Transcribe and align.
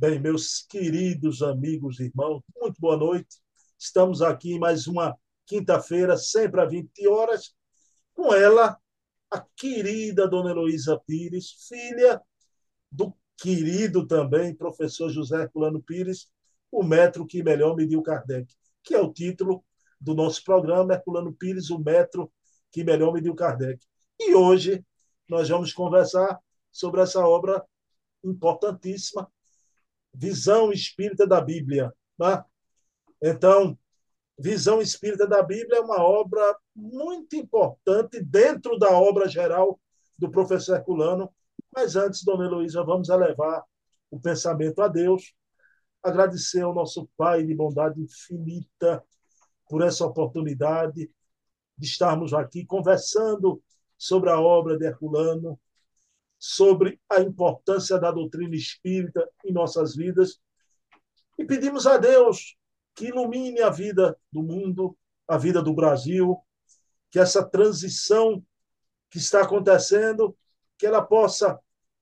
Bem, 0.00 0.20
meus 0.20 0.60
queridos 0.62 1.42
amigos 1.42 1.98
e 1.98 2.04
irmãos, 2.04 2.40
muito 2.56 2.80
boa 2.80 2.96
noite. 2.96 3.38
Estamos 3.76 4.22
aqui 4.22 4.56
mais 4.56 4.86
uma 4.86 5.18
quinta-feira, 5.44 6.16
sempre 6.16 6.60
às 6.60 6.70
20 6.70 7.08
horas, 7.08 7.52
com 8.14 8.32
ela, 8.32 8.78
a 9.28 9.44
querida 9.56 10.28
Dona 10.28 10.52
Heloísa 10.52 11.02
Pires, 11.04 11.66
filha 11.66 12.22
do 12.92 13.12
querido 13.36 14.06
também 14.06 14.54
professor 14.54 15.10
José 15.10 15.42
Herculano 15.42 15.82
Pires, 15.82 16.28
o 16.70 16.84
metro 16.84 17.26
que 17.26 17.42
melhor 17.42 17.74
mediu 17.74 18.00
Kardec, 18.00 18.54
que 18.84 18.94
é 18.94 19.00
o 19.00 19.12
título 19.12 19.64
do 20.00 20.14
nosso 20.14 20.44
programa, 20.44 20.94
Herculano 20.94 21.32
Pires, 21.32 21.70
o 21.70 21.78
metro 21.80 22.30
que 22.70 22.84
melhor 22.84 23.12
mediu 23.12 23.34
Kardec. 23.34 23.84
E 24.16 24.32
hoje 24.32 24.86
nós 25.28 25.48
vamos 25.48 25.72
conversar 25.72 26.38
sobre 26.70 27.00
essa 27.00 27.26
obra 27.26 27.66
importantíssima, 28.22 29.28
Visão 30.18 30.72
Espírita 30.72 31.26
da 31.26 31.40
Bíblia. 31.40 31.94
Né? 32.18 32.44
Então, 33.22 33.78
Visão 34.36 34.82
Espírita 34.82 35.28
da 35.28 35.42
Bíblia 35.42 35.78
é 35.78 35.80
uma 35.80 36.02
obra 36.02 36.56
muito 36.74 37.36
importante 37.36 38.20
dentro 38.20 38.76
da 38.78 38.90
obra 38.90 39.28
geral 39.28 39.80
do 40.18 40.28
professor 40.28 40.76
Herculano. 40.76 41.32
Mas 41.72 41.94
antes, 41.94 42.24
Dona 42.24 42.46
Heloísa, 42.46 42.82
vamos 42.82 43.08
elevar 43.08 43.62
o 44.10 44.18
pensamento 44.18 44.82
a 44.82 44.88
Deus, 44.88 45.34
agradecer 46.02 46.62
ao 46.62 46.74
nosso 46.74 47.08
Pai 47.16 47.44
de 47.44 47.54
bondade 47.54 48.00
infinita 48.00 49.04
por 49.68 49.82
essa 49.82 50.04
oportunidade 50.04 51.10
de 51.76 51.86
estarmos 51.86 52.34
aqui 52.34 52.64
conversando 52.64 53.62
sobre 53.96 54.30
a 54.30 54.40
obra 54.40 54.76
de 54.76 54.86
Herculano, 54.86 55.60
sobre 56.38 57.00
a 57.10 57.20
importância 57.20 57.98
da 57.98 58.10
doutrina 58.10 58.54
espírita 58.54 59.28
em 59.44 59.52
nossas 59.52 59.96
vidas 59.96 60.40
e 61.38 61.44
pedimos 61.44 61.86
a 61.86 61.96
Deus 61.96 62.56
que 62.94 63.06
ilumine 63.06 63.60
a 63.62 63.70
vida 63.70 64.18
do 64.32 64.42
mundo, 64.42 64.98
a 65.26 65.38
vida 65.38 65.62
do 65.62 65.72
Brasil, 65.72 66.36
que 67.10 67.18
essa 67.18 67.44
transição 67.44 68.44
que 69.10 69.18
está 69.18 69.42
acontecendo, 69.42 70.36
que 70.76 70.86
ela 70.86 71.00
possa 71.00 71.58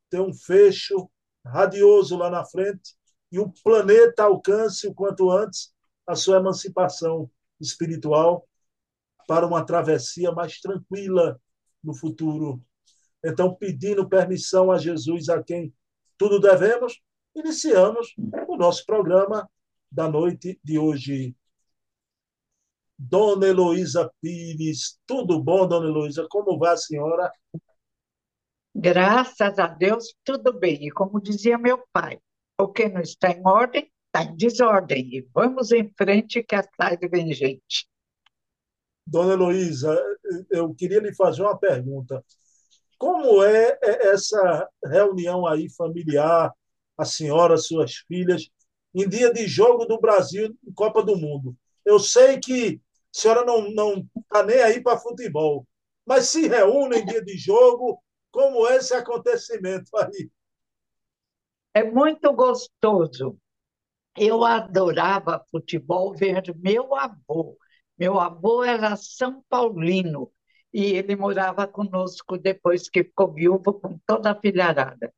ter 0.08 0.20
um 0.20 0.32
fecho 0.32 1.10
radioso 1.44 2.16
lá 2.16 2.30
na 2.30 2.44
frente 2.44 2.96
e 3.30 3.38
o 3.38 3.52
planeta 3.62 4.24
alcance 4.24 4.86
o 4.86 4.94
quanto 4.94 5.30
antes 5.30 5.72
a 6.06 6.14
sua 6.14 6.38
emancipação 6.38 7.30
espiritual 7.60 8.48
para 9.26 9.46
uma 9.46 9.64
travessia 9.64 10.32
mais 10.32 10.60
tranquila 10.60 11.40
no 11.82 11.94
futuro. 11.94 12.64
Então, 13.26 13.52
pedindo 13.52 14.08
permissão 14.08 14.70
a 14.70 14.78
Jesus, 14.78 15.28
a 15.28 15.42
quem 15.42 15.74
tudo 16.16 16.38
devemos, 16.38 17.02
iniciamos 17.34 18.14
o 18.46 18.56
nosso 18.56 18.86
programa 18.86 19.50
da 19.90 20.08
noite 20.08 20.60
de 20.62 20.78
hoje. 20.78 21.34
Dona 22.96 23.48
Heloísa 23.48 24.08
Pires, 24.22 25.00
tudo 25.04 25.42
bom, 25.42 25.66
Dona 25.66 25.88
Heloísa? 25.88 26.28
Como 26.30 26.56
vai 26.56 26.74
a 26.74 26.76
senhora? 26.76 27.32
Graças 28.72 29.58
a 29.58 29.66
Deus, 29.66 30.14
tudo 30.22 30.56
bem. 30.56 30.86
E 30.86 30.90
como 30.92 31.20
dizia 31.20 31.58
meu 31.58 31.84
pai, 31.92 32.20
o 32.56 32.68
que 32.68 32.88
não 32.88 33.00
está 33.00 33.30
em 33.30 33.42
ordem, 33.44 33.90
está 34.06 34.22
em 34.22 34.36
desordem. 34.36 35.16
E 35.16 35.28
vamos 35.34 35.72
em 35.72 35.92
frente 35.98 36.44
que 36.44 36.54
atrás 36.54 36.96
vem 37.10 37.32
gente. 37.34 37.88
Dona 39.04 39.32
Heloísa, 39.32 40.00
eu 40.48 40.72
queria 40.72 41.00
lhe 41.00 41.12
fazer 41.12 41.42
uma 41.42 41.58
pergunta. 41.58 42.24
Como 42.98 43.44
é, 43.44 43.78
é 43.82 44.08
essa 44.08 44.68
reunião 44.84 45.46
aí 45.46 45.68
familiar, 45.70 46.52
a 46.96 47.04
senhora, 47.04 47.56
suas 47.58 47.96
filhas, 48.08 48.48
em 48.94 49.08
dia 49.08 49.32
de 49.32 49.46
jogo 49.46 49.84
do 49.84 50.00
Brasil 50.00 50.56
em 50.66 50.72
Copa 50.72 51.02
do 51.02 51.16
Mundo? 51.16 51.54
Eu 51.84 51.98
sei 51.98 52.38
que 52.40 52.80
a 53.14 53.20
senhora 53.20 53.44
não 53.44 53.70
não 53.70 54.08
está 54.16 54.42
nem 54.42 54.60
aí 54.60 54.82
para 54.82 54.98
futebol, 54.98 55.66
mas 56.06 56.28
se 56.28 56.48
reúne 56.48 56.98
em 56.98 57.06
dia 57.06 57.22
de 57.22 57.36
jogo, 57.36 58.02
como 58.30 58.66
é 58.66 58.76
esse 58.76 58.94
acontecimento 58.94 59.90
aí? 59.96 60.30
É 61.74 61.84
muito 61.84 62.32
gostoso. 62.32 63.38
Eu 64.16 64.44
adorava 64.44 65.44
futebol 65.50 66.14
ver 66.14 66.42
meu 66.56 66.94
avô. 66.94 67.58
Meu 67.98 68.18
avô 68.18 68.64
era 68.64 68.96
São 68.96 69.42
Paulino 69.48 70.32
e 70.76 70.92
ele 70.92 71.16
morava 71.16 71.66
conosco 71.66 72.36
depois 72.36 72.86
que 72.90 73.02
ficou 73.02 73.32
viúvo 73.32 73.72
com 73.80 73.98
toda 74.06 74.32
a 74.32 74.38
filharada. 74.38 75.10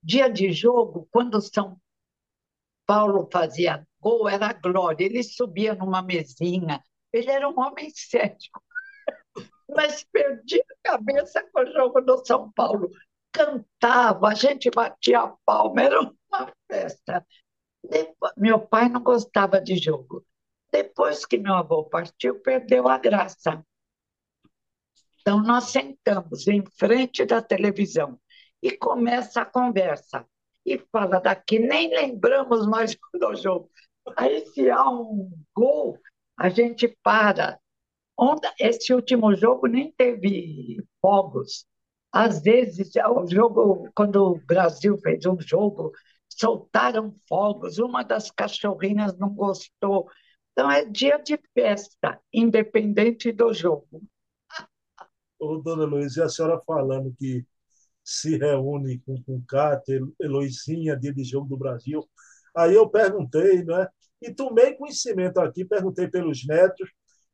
Dia 0.00 0.30
de 0.30 0.52
jogo, 0.52 1.08
quando 1.10 1.40
São 1.40 1.76
Paulo 2.86 3.28
fazia 3.32 3.84
gol, 4.00 4.28
era 4.28 4.52
glória. 4.52 5.04
Ele 5.04 5.24
subia 5.24 5.74
numa 5.74 6.00
mesinha. 6.00 6.80
Ele 7.12 7.28
era 7.28 7.48
um 7.48 7.58
homem 7.58 7.90
sério, 7.90 8.36
mas 9.68 10.04
perdia 10.04 10.62
a 10.84 10.92
cabeça 10.92 11.42
com 11.52 11.60
o 11.60 11.72
jogo 11.72 12.00
do 12.02 12.24
São 12.24 12.52
Paulo. 12.52 12.88
Cantava, 13.32 14.28
a 14.28 14.34
gente 14.34 14.70
batia 14.70 15.22
a 15.22 15.36
palma, 15.44 15.82
era 15.82 16.00
uma 16.02 16.52
festa. 16.70 17.26
Depois, 17.82 18.32
meu 18.36 18.60
pai 18.60 18.88
não 18.88 19.02
gostava 19.02 19.60
de 19.60 19.74
jogo. 19.74 20.24
Depois 20.70 21.26
que 21.26 21.36
meu 21.36 21.54
avô 21.54 21.82
partiu, 21.82 22.38
perdeu 22.38 22.86
a 22.86 22.96
graça. 22.96 23.66
Então, 25.20 25.42
nós 25.42 25.64
sentamos 25.64 26.46
em 26.48 26.64
frente 26.78 27.24
da 27.24 27.42
televisão 27.42 28.18
e 28.62 28.70
começa 28.70 29.42
a 29.42 29.46
conversa. 29.46 30.26
E 30.64 30.78
fala 30.92 31.20
daqui, 31.20 31.58
nem 31.58 31.90
lembramos 31.90 32.66
mais 32.66 32.96
do 33.14 33.34
jogo. 33.34 33.70
Aí, 34.16 34.46
se 34.46 34.70
há 34.70 34.88
um 34.88 35.30
gol, 35.54 35.98
a 36.36 36.48
gente 36.48 36.88
para. 37.02 37.58
Esse 38.58 38.92
último 38.92 39.34
jogo 39.34 39.66
nem 39.66 39.90
teve 39.92 40.76
fogos. 41.00 41.66
Às 42.12 42.42
vezes, 42.42 42.92
o 42.96 43.26
jogo, 43.26 43.88
quando 43.94 44.16
o 44.16 44.46
Brasil 44.46 44.98
fez 44.98 45.24
um 45.24 45.38
jogo, 45.40 45.92
soltaram 46.28 47.14
fogos. 47.28 47.78
Uma 47.78 48.02
das 48.02 48.30
cachorrinhas 48.30 49.16
não 49.18 49.30
gostou. 49.30 50.10
Então, 50.52 50.70
é 50.70 50.84
dia 50.84 51.18
de 51.18 51.38
festa, 51.54 52.20
independente 52.32 53.32
do 53.32 53.52
jogo. 53.54 54.02
Ô, 55.40 55.56
dona 55.56 55.84
Luísa, 55.84 56.20
e 56.20 56.24
a 56.24 56.28
senhora 56.28 56.60
falando 56.66 57.14
que 57.18 57.44
se 58.04 58.36
reúne 58.36 58.98
com, 59.00 59.22
com 59.22 59.42
Cátia, 59.46 60.00
Eloizinha, 60.20 60.96
dia 60.96 61.14
de 61.14 61.24
jogo 61.24 61.48
do 61.48 61.56
Brasil. 61.56 62.06
Aí 62.54 62.74
eu 62.74 62.88
perguntei, 62.88 63.64
né? 63.64 63.88
E 64.20 64.32
tomei 64.32 64.74
conhecimento 64.74 65.40
aqui, 65.40 65.64
perguntei 65.64 66.08
pelos 66.08 66.46
netos, 66.46 66.90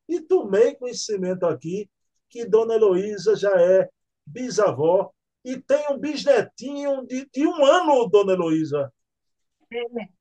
e 0.08 0.20
tomei 0.20 0.76
conhecimento 0.76 1.44
aqui 1.46 1.90
que 2.30 2.44
Dona 2.44 2.74
Heloísa 2.74 3.34
já 3.34 3.60
é 3.60 3.88
bisavó 4.24 5.10
e 5.44 5.60
tem 5.60 5.90
um 5.90 5.98
bisnetinho 5.98 7.04
de, 7.06 7.28
de 7.32 7.46
um 7.46 7.64
ano, 7.64 8.08
Dona 8.08 8.34
Heloísa. 8.34 8.92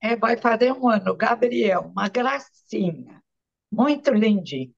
É, 0.02 0.14
é, 0.14 0.16
vai 0.16 0.38
fazer 0.38 0.72
um 0.72 0.90
ano, 0.90 1.16
Gabriel, 1.16 1.82
uma 1.82 2.10
gracinha, 2.10 3.22
muito 3.72 4.12
lindinho. 4.12 4.74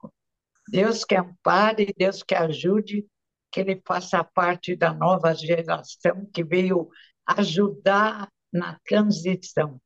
Deus 0.67 1.03
que 1.03 1.16
ampare, 1.16 1.94
Deus 1.97 2.23
que 2.23 2.35
ajude, 2.35 3.05
que 3.51 3.59
ele 3.61 3.81
faça 3.85 4.23
parte 4.23 4.75
da 4.75 4.94
nova 4.94 5.33
geração 5.33 6.25
que 6.33 6.44
veio 6.44 6.89
ajudar 7.25 8.29
na 8.51 8.79
transição, 8.85 9.79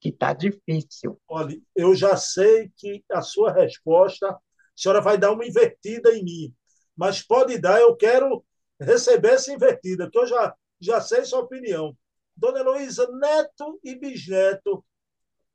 que 0.00 0.10
está 0.10 0.32
difícil. 0.32 1.20
Olha, 1.28 1.60
eu 1.74 1.94
já 1.94 2.16
sei 2.16 2.70
que 2.76 3.04
a 3.10 3.20
sua 3.20 3.52
resposta, 3.52 4.28
a 4.30 4.40
senhora 4.76 5.00
vai 5.00 5.18
dar 5.18 5.32
uma 5.32 5.46
invertida 5.46 6.14
em 6.14 6.24
mim, 6.24 6.54
mas 6.96 7.22
pode 7.22 7.58
dar, 7.58 7.80
eu 7.80 7.96
quero 7.96 8.44
receber 8.80 9.34
essa 9.34 9.52
invertida, 9.52 10.08
que 10.10 10.18
eu 10.18 10.26
já, 10.26 10.54
já 10.80 11.00
sei 11.00 11.24
sua 11.24 11.40
opinião. 11.40 11.96
Dona 12.36 12.60
Heloísa, 12.60 13.10
neto 13.12 13.80
e 13.82 13.96
bisneto 13.96 14.84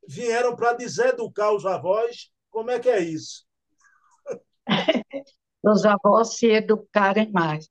vieram 0.08 0.56
para 0.56 0.74
deseducar 0.74 1.54
os 1.54 1.66
avós. 1.66 2.30
Como 2.50 2.70
é 2.70 2.80
que 2.80 2.90
é 2.90 3.00
isso? 3.00 3.46
Os 5.64 5.86
avós 5.86 6.38
se 6.38 6.48
educarem 6.48 7.32
mais. 7.32 7.70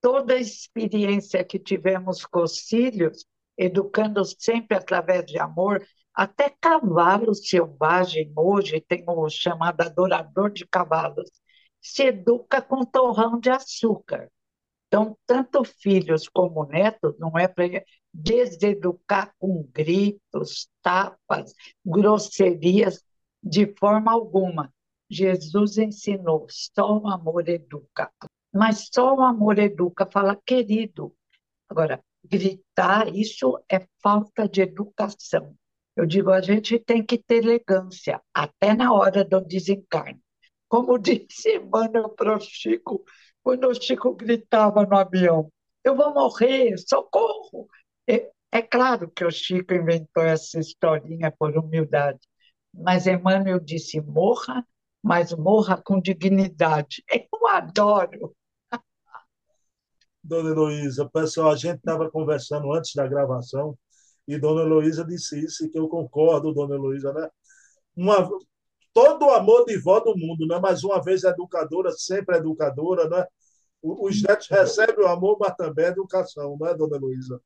Toda 0.00 0.34
a 0.34 0.40
experiência 0.40 1.44
que 1.44 1.58
tivemos 1.58 2.24
com 2.24 2.42
os 2.42 2.60
filhos, 2.60 3.26
educando 3.56 4.24
sempre 4.24 4.76
através 4.76 5.26
de 5.26 5.38
amor, 5.38 5.84
até 6.14 6.50
cavalo 6.60 7.34
selvagem 7.34 8.32
hoje 8.36 8.80
tem 8.80 9.04
o 9.06 9.28
chamado 9.28 9.80
adorador 9.82 10.50
de 10.50 10.66
cavalos, 10.66 11.30
se 11.80 12.04
educa 12.04 12.60
com 12.62 12.84
torrão 12.84 13.38
de 13.38 13.50
açúcar. 13.50 14.30
Então, 14.86 15.16
tanto 15.26 15.62
filhos 15.64 16.28
como 16.28 16.64
netos, 16.64 17.14
não 17.18 17.38
é 17.38 17.46
para 17.46 17.84
deseducar 18.12 19.34
com 19.38 19.68
gritos, 19.72 20.68
tapas, 20.82 21.52
grosserias, 21.84 23.04
de 23.42 23.72
forma 23.78 24.10
alguma. 24.12 24.72
Jesus 25.10 25.78
ensinou, 25.78 26.46
só 26.50 26.98
o 26.98 27.08
amor 27.08 27.48
educa. 27.48 28.10
Mas 28.52 28.88
só 28.92 29.14
o 29.14 29.22
amor 29.22 29.58
educa, 29.58 30.06
fala 30.10 30.36
querido. 30.36 31.14
Agora, 31.68 32.02
gritar, 32.24 33.14
isso 33.14 33.62
é 33.70 33.86
falta 34.02 34.48
de 34.48 34.62
educação. 34.62 35.54
Eu 35.96 36.06
digo, 36.06 36.30
a 36.30 36.40
gente 36.40 36.78
tem 36.78 37.04
que 37.04 37.18
ter 37.18 37.44
elegância, 37.44 38.20
até 38.32 38.74
na 38.74 38.92
hora 38.92 39.24
do 39.24 39.40
desencarne. 39.40 40.20
Como 40.68 40.98
disse 40.98 41.56
Emmanuel 41.56 42.10
para 42.10 42.36
o 42.36 42.40
Chico, 42.40 43.04
quando 43.42 43.66
o 43.66 43.74
Chico 43.74 44.14
gritava 44.14 44.84
no 44.86 44.96
avião, 44.96 45.50
eu 45.82 45.96
vou 45.96 46.12
morrer, 46.12 46.76
socorro! 46.78 47.68
É, 48.06 48.30
é 48.52 48.62
claro 48.62 49.10
que 49.10 49.24
o 49.24 49.30
Chico 49.30 49.74
inventou 49.74 50.22
essa 50.22 50.58
historinha 50.60 51.30
por 51.30 51.56
humildade, 51.56 52.20
mas 52.72 53.06
Emmanuel 53.06 53.58
disse, 53.58 54.00
morra, 54.00 54.64
mas 55.02 55.32
morra 55.32 55.80
com 55.82 56.00
dignidade. 56.00 57.02
Eu 57.10 57.46
adoro! 57.48 58.34
Dona 60.22 60.50
Heloísa, 60.50 61.08
pessoal, 61.08 61.52
a 61.52 61.56
gente 61.56 61.78
estava 61.78 62.10
conversando 62.10 62.72
antes 62.72 62.92
da 62.94 63.06
gravação 63.06 63.76
e 64.28 64.38
Dona 64.38 64.60
Heloísa 64.60 65.04
disse 65.06 65.42
isso, 65.42 65.64
e 65.64 65.70
que 65.70 65.78
eu 65.78 65.88
concordo, 65.88 66.52
Dona 66.52 66.74
Heloísa, 66.74 67.14
né? 67.14 67.30
Uma, 67.96 68.28
todo 68.92 69.24
o 69.24 69.30
amor 69.30 69.64
de 69.64 69.78
vó 69.78 70.00
do 70.00 70.14
mundo, 70.16 70.46
né? 70.46 70.58
mas 70.60 70.84
uma 70.84 71.02
vez 71.02 71.24
educadora, 71.24 71.90
sempre 71.92 72.36
educadora, 72.36 73.08
né? 73.08 73.24
Os 73.80 74.22
netos 74.22 74.48
recebem 74.48 75.04
o 75.04 75.08
amor, 75.08 75.38
mas 75.40 75.54
também 75.56 75.86
a 75.86 75.88
educação, 75.88 76.58
não 76.58 76.66
é, 76.66 76.74
Dona 76.74 76.96
Heloísa? 76.96 77.40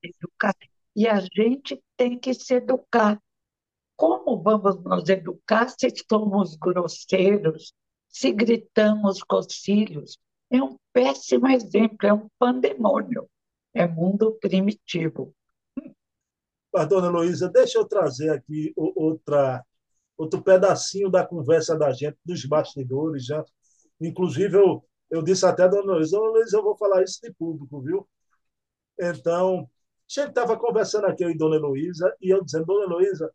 E 0.96 1.06
a 1.06 1.20
gente 1.20 1.80
tem 1.96 2.18
que 2.18 2.34
se 2.34 2.54
educar. 2.54 3.20
Como 3.96 4.42
vamos 4.42 4.82
nos 4.82 5.08
educar 5.08 5.68
se 5.68 5.92
somos 6.10 6.56
grosseiros, 6.56 7.72
se 8.08 8.32
gritamos 8.32 9.22
com 9.22 9.38
os 9.38 9.54
filhos? 9.54 10.18
É 10.50 10.62
um 10.62 10.76
péssimo 10.92 11.48
exemplo, 11.48 12.06
é 12.06 12.12
um 12.12 12.28
pandemônio, 12.38 13.28
é 13.72 13.86
mundo 13.86 14.36
primitivo. 14.40 15.34
Mas, 16.72 16.88
dona 16.88 17.08
Luísa, 17.08 17.48
deixa 17.48 17.78
eu 17.78 17.84
trazer 17.86 18.30
aqui 18.30 18.72
outra, 18.76 19.64
outro 20.16 20.42
pedacinho 20.42 21.10
da 21.10 21.26
conversa 21.26 21.76
da 21.76 21.92
gente, 21.92 22.16
dos 22.24 22.44
bastidores. 22.46 23.26
Já. 23.26 23.44
Inclusive, 24.00 24.56
eu, 24.56 24.84
eu 25.10 25.22
disse 25.22 25.44
até 25.44 25.64
a 25.64 25.68
dona 25.68 25.94
Luísa, 25.94 26.16
dona 26.16 26.32
Luísa, 26.32 26.56
eu 26.56 26.62
vou 26.62 26.76
falar 26.76 27.02
isso 27.02 27.20
de 27.22 27.32
público, 27.34 27.80
viu? 27.82 28.08
Então, 28.98 29.60
a 29.60 30.20
gente 30.20 30.28
estava 30.28 30.56
conversando 30.58 31.06
aqui, 31.06 31.24
eu 31.24 31.30
e 31.30 31.36
dona 31.36 31.58
Luísa, 31.58 32.14
e 32.20 32.30
eu 32.30 32.42
dizendo, 32.42 32.66
dona 32.66 32.86
Luísa, 32.94 33.30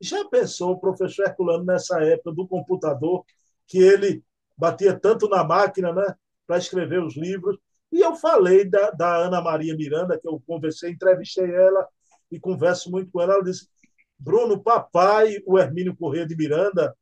já 0.00 0.24
pensou 0.24 0.72
o 0.72 0.80
professor 0.80 1.26
Herculano 1.26 1.64
nessa 1.64 2.02
época 2.02 2.32
do 2.32 2.46
computador, 2.46 3.24
que 3.66 3.78
ele 3.78 4.22
batia 4.56 4.98
tanto 4.98 5.28
na 5.28 5.44
máquina, 5.44 5.92
né, 5.92 6.14
para 6.46 6.58
escrever 6.58 7.02
os 7.02 7.16
livros? 7.16 7.58
E 7.90 8.00
eu 8.00 8.14
falei 8.14 8.64
da, 8.64 8.90
da 8.90 9.16
Ana 9.16 9.40
Maria 9.40 9.76
Miranda, 9.76 10.18
que 10.18 10.28
eu 10.28 10.42
conversei, 10.46 10.90
entrevistei 10.90 11.50
ela, 11.50 11.86
e 12.30 12.38
converso 12.38 12.90
muito 12.90 13.10
com 13.10 13.20
ela. 13.20 13.34
Ela 13.34 13.44
disse: 13.44 13.68
Bruno, 14.18 14.62
papai, 14.62 15.38
o 15.46 15.58
Hermínio 15.58 15.96
Corrêa 15.96 16.26
de 16.26 16.36
Miranda, 16.36 16.94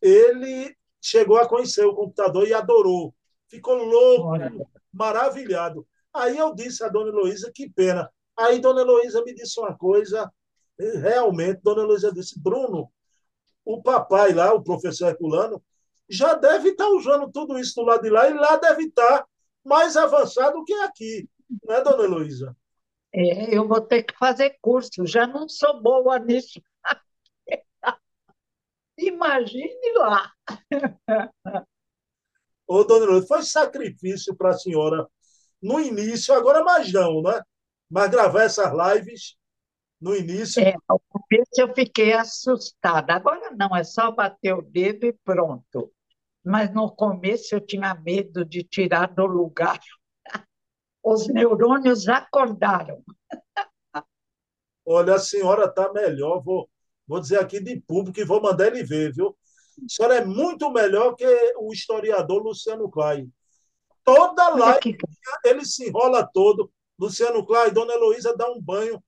ele 0.00 0.76
chegou 1.00 1.38
a 1.38 1.48
conhecer 1.48 1.84
o 1.84 1.94
computador 1.94 2.46
e 2.46 2.52
adorou. 2.52 3.14
Ficou 3.48 3.76
louco, 3.76 4.28
Olha. 4.28 4.52
maravilhado. 4.92 5.86
Aí 6.12 6.36
eu 6.36 6.54
disse 6.54 6.84
a 6.84 6.88
dona 6.88 7.08
Heloísa: 7.08 7.50
que 7.54 7.70
pena. 7.70 8.10
Aí 8.36 8.60
dona 8.60 8.82
Heloísa 8.82 9.22
me 9.24 9.34
disse 9.34 9.58
uma 9.58 9.76
coisa, 9.76 10.30
realmente, 10.78 11.60
dona 11.62 11.82
Heloísa 11.82 12.12
disse: 12.12 12.38
Bruno, 12.40 12.90
o 13.64 13.82
papai 13.82 14.32
lá, 14.32 14.52
o 14.52 14.62
professor 14.62 15.08
Herculano, 15.08 15.62
já 16.08 16.34
deve 16.34 16.70
estar 16.70 16.88
usando 16.88 17.30
tudo 17.30 17.58
isso 17.58 17.74
do 17.74 17.82
lado 17.82 18.02
de 18.02 18.10
lá 18.10 18.28
e 18.28 18.34
lá 18.34 18.56
deve 18.56 18.84
estar 18.84 19.26
mais 19.64 19.96
avançado 19.96 20.64
que 20.64 20.72
aqui, 20.74 21.28
não 21.64 21.74
é, 21.74 21.82
dona 21.82 22.04
Heloísa? 22.04 22.56
É, 23.12 23.54
eu 23.54 23.66
vou 23.66 23.80
ter 23.80 24.02
que 24.02 24.16
fazer 24.16 24.56
curso, 24.60 25.06
já 25.06 25.26
não 25.26 25.48
sou 25.48 25.82
boa 25.82 26.18
nisso. 26.18 26.60
Imagine 28.98 29.92
lá. 29.96 30.32
Ô, 32.66 32.84
dona 32.84 33.06
Lúcia, 33.06 33.26
foi 33.26 33.42
sacrifício 33.42 34.36
para 34.36 34.50
a 34.50 34.58
senhora 34.58 35.08
no 35.60 35.80
início, 35.80 36.34
agora 36.34 36.62
mais 36.62 36.92
não, 36.92 37.22
né? 37.22 37.42
Mas 37.90 38.10
gravar 38.10 38.42
essas 38.42 38.70
lives 38.72 39.37
no 40.00 40.14
início. 40.14 40.62
É, 40.62 40.74
no 40.88 41.00
começo 41.08 41.50
eu 41.58 41.74
fiquei 41.74 42.12
assustada. 42.12 43.14
Agora 43.14 43.50
não, 43.56 43.74
é 43.76 43.84
só 43.84 44.10
bater 44.10 44.54
o 44.54 44.62
dedo 44.62 45.06
e 45.06 45.12
pronto. 45.12 45.92
Mas 46.44 46.72
no 46.72 46.90
começo 46.90 47.54
eu 47.54 47.60
tinha 47.60 47.94
medo 47.94 48.44
de 48.44 48.62
tirar 48.62 49.12
do 49.12 49.26
lugar 49.26 49.78
os 51.02 51.26
neurônios 51.28 52.08
acordaram. 52.08 53.02
Olha, 54.84 55.14
a 55.14 55.18
senhora 55.18 55.66
está 55.66 55.92
melhor, 55.92 56.42
vou, 56.42 56.68
vou 57.06 57.20
dizer 57.20 57.38
aqui 57.38 57.60
de 57.60 57.78
público 57.80 58.18
e 58.20 58.24
vou 58.24 58.40
mandar 58.40 58.68
ele 58.68 58.82
ver, 58.82 59.12
viu? 59.12 59.36
A 59.78 59.88
senhora 59.88 60.16
é 60.16 60.24
muito 60.24 60.70
melhor 60.70 61.14
que 61.14 61.26
o 61.58 61.72
historiador 61.72 62.42
Luciano 62.42 62.90
Klein. 62.90 63.30
Toda 64.02 64.48
live 64.48 64.96
ele 65.44 65.64
se 65.66 65.88
enrola 65.88 66.26
todo. 66.32 66.72
Luciano 66.98 67.44
Klein, 67.44 67.72
Dona 67.72 67.92
Heloísa 67.92 68.34
dá 68.34 68.50
um 68.50 68.60
banho. 68.60 69.02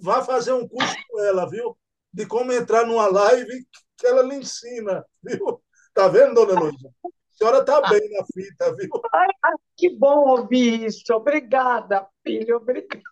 Vá 0.00 0.22
fazer 0.22 0.52
um 0.52 0.66
curso 0.66 0.94
com 1.08 1.20
ela, 1.20 1.48
viu? 1.48 1.76
De 2.12 2.26
como 2.26 2.52
entrar 2.52 2.86
numa 2.86 3.06
live 3.06 3.66
que 3.96 4.06
ela 4.06 4.22
lhe 4.22 4.36
ensina, 4.36 5.04
viu? 5.22 5.62
Tá 5.94 6.08
vendo, 6.08 6.34
Dona 6.34 6.52
Heloísa? 6.52 6.90
A 7.04 7.08
senhora 7.32 7.58
está 7.58 7.80
bem 7.88 8.10
na 8.10 8.24
fita, 8.32 8.74
viu? 8.76 8.90
Ai, 9.12 9.28
que 9.76 9.90
bom 9.90 10.28
ouvir 10.28 10.84
isso. 10.84 11.12
Obrigada, 11.12 12.06
filho. 12.22 12.56
Obrigada. 12.56 13.02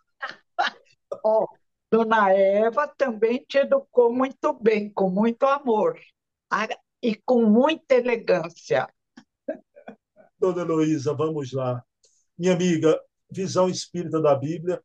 Oh, 1.24 1.46
Dona 1.90 2.32
Eva 2.32 2.88
também 2.88 3.44
te 3.48 3.58
educou 3.58 4.12
muito 4.12 4.52
bem, 4.52 4.92
com 4.92 5.08
muito 5.08 5.46
amor 5.46 5.98
e 7.02 7.14
com 7.14 7.44
muita 7.44 7.94
elegância. 7.94 8.88
Dona 10.38 10.62
Heloísa, 10.62 11.14
vamos 11.14 11.52
lá. 11.52 11.82
Minha 12.36 12.54
amiga, 12.54 13.00
visão 13.30 13.68
espírita 13.68 14.20
da 14.20 14.34
Bíblia. 14.34 14.82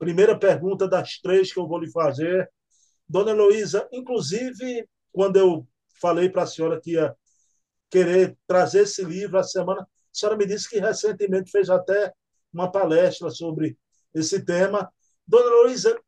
Primeira 0.00 0.36
pergunta 0.36 0.88
das 0.88 1.18
três 1.18 1.52
que 1.52 1.60
eu 1.60 1.68
vou 1.68 1.78
lhe 1.78 1.92
fazer. 1.92 2.50
Dona 3.06 3.32
Heloísa, 3.32 3.86
inclusive, 3.92 4.88
quando 5.12 5.36
eu 5.36 5.68
falei 6.00 6.30
para 6.30 6.44
a 6.44 6.46
senhora 6.46 6.80
que 6.80 6.92
ia 6.92 7.14
querer 7.90 8.34
trazer 8.46 8.84
esse 8.84 9.04
livro 9.04 9.38
a 9.38 9.42
semana. 9.42 9.82
A 9.82 9.86
senhora 10.10 10.38
me 10.38 10.46
disse 10.46 10.70
que 10.70 10.78
recentemente 10.78 11.50
fez 11.50 11.68
até 11.68 12.14
uma 12.50 12.72
palestra 12.72 13.28
sobre 13.28 13.76
esse 14.14 14.42
tema. 14.42 14.90
Dona 15.26 15.64
Luísa, 15.64 16.00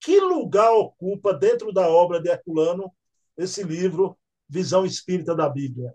que 0.00 0.20
lugar 0.20 0.70
ocupa 0.70 1.34
dentro 1.34 1.72
da 1.72 1.88
obra 1.88 2.22
de 2.22 2.28
Herculano 2.28 2.94
esse 3.36 3.64
livro, 3.64 4.16
Visão 4.48 4.86
Espírita 4.86 5.34
da 5.34 5.48
Bíblia? 5.48 5.92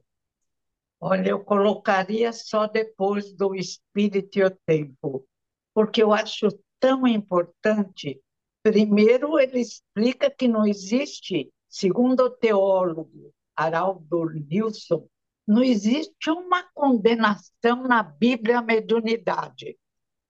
Olha, 1.00 1.30
eu 1.30 1.40
colocaria 1.40 2.34
só 2.34 2.68
depois 2.68 3.32
do 3.32 3.56
Espírito 3.56 4.40
e 4.40 4.44
o 4.44 4.52
Tempo, 4.66 5.26
porque 5.74 6.04
eu 6.04 6.12
acho 6.12 6.50
tão 6.84 7.08
importante. 7.08 8.22
Primeiro, 8.62 9.40
ele 9.40 9.62
explica 9.62 10.30
que 10.30 10.50
não 10.50 10.68
existe, 10.68 11.50
segundo 11.70 12.26
o 12.26 12.30
teólogo 12.30 13.34
Haraldo 13.56 14.26
Nilson, 14.26 15.08
não 15.48 15.64
existe 15.64 16.30
uma 16.30 16.62
condenação 16.74 17.84
na 17.84 18.04
Bíblia 18.04 18.60
à 18.60 18.62
mediunidade. 18.62 19.78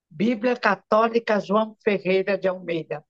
Bíblia 0.07 0.55
Católica 0.55 1.39
João 1.39 1.75
Ferreira 1.83 2.38
de 2.38 2.48
Almeida. 2.48 3.03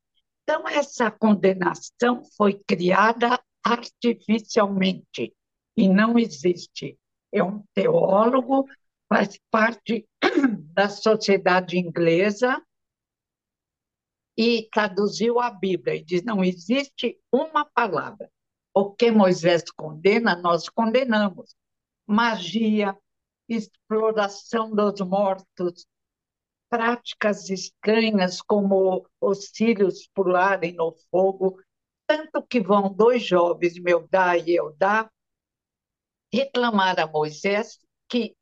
Então, 0.44 0.66
essa 0.66 1.12
condenação 1.12 2.24
foi 2.38 2.62
criada 2.66 3.38
artificialmente 3.62 5.34
e 5.76 5.90
não 5.90 6.18
existe. 6.18 6.98
É 7.30 7.44
um 7.44 7.62
teólogo, 7.74 8.66
faz 9.10 9.38
parte 9.52 10.08
da 10.74 10.88
sociedade 10.88 11.78
inglesa 11.78 12.62
e 14.38 14.68
traduziu 14.72 15.40
a 15.40 15.50
Bíblia 15.50 15.96
e 15.96 16.04
diz: 16.04 16.24
não 16.24 16.44
existe 16.44 17.20
uma 17.32 17.66
palavra 17.66 18.30
o 18.74 18.92
que 18.92 19.12
Moisés 19.12 19.64
condena, 19.72 20.36
nós 20.36 20.68
condenamos. 20.68 21.56
Magia, 22.08 22.98
exploração 23.48 24.74
dos 24.74 25.00
mortos, 25.02 25.86
práticas 26.70 27.50
estranhas 27.50 28.42
como 28.42 29.08
os 29.22 29.50
filhos 29.50 30.08
pularem 30.14 30.74
no 30.74 30.96
fogo, 31.12 31.62
tanto 32.08 32.42
que 32.42 32.60
vão 32.60 32.92
dois 32.92 33.24
jovens, 33.24 33.80
Meudá 33.80 34.38
e 34.38 34.56
Eudá, 34.56 35.10
reclamar 36.34 37.00
a 37.00 37.06
Moisés 37.06 37.80
que 38.10 38.36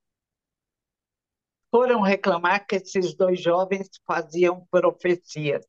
foram 1.69 2.01
reclamar 2.01 2.65
que 2.65 2.75
esses 2.75 3.13
dois 3.15 3.41
jovens 3.41 3.89
faziam 4.05 4.65
profecias. 4.71 5.65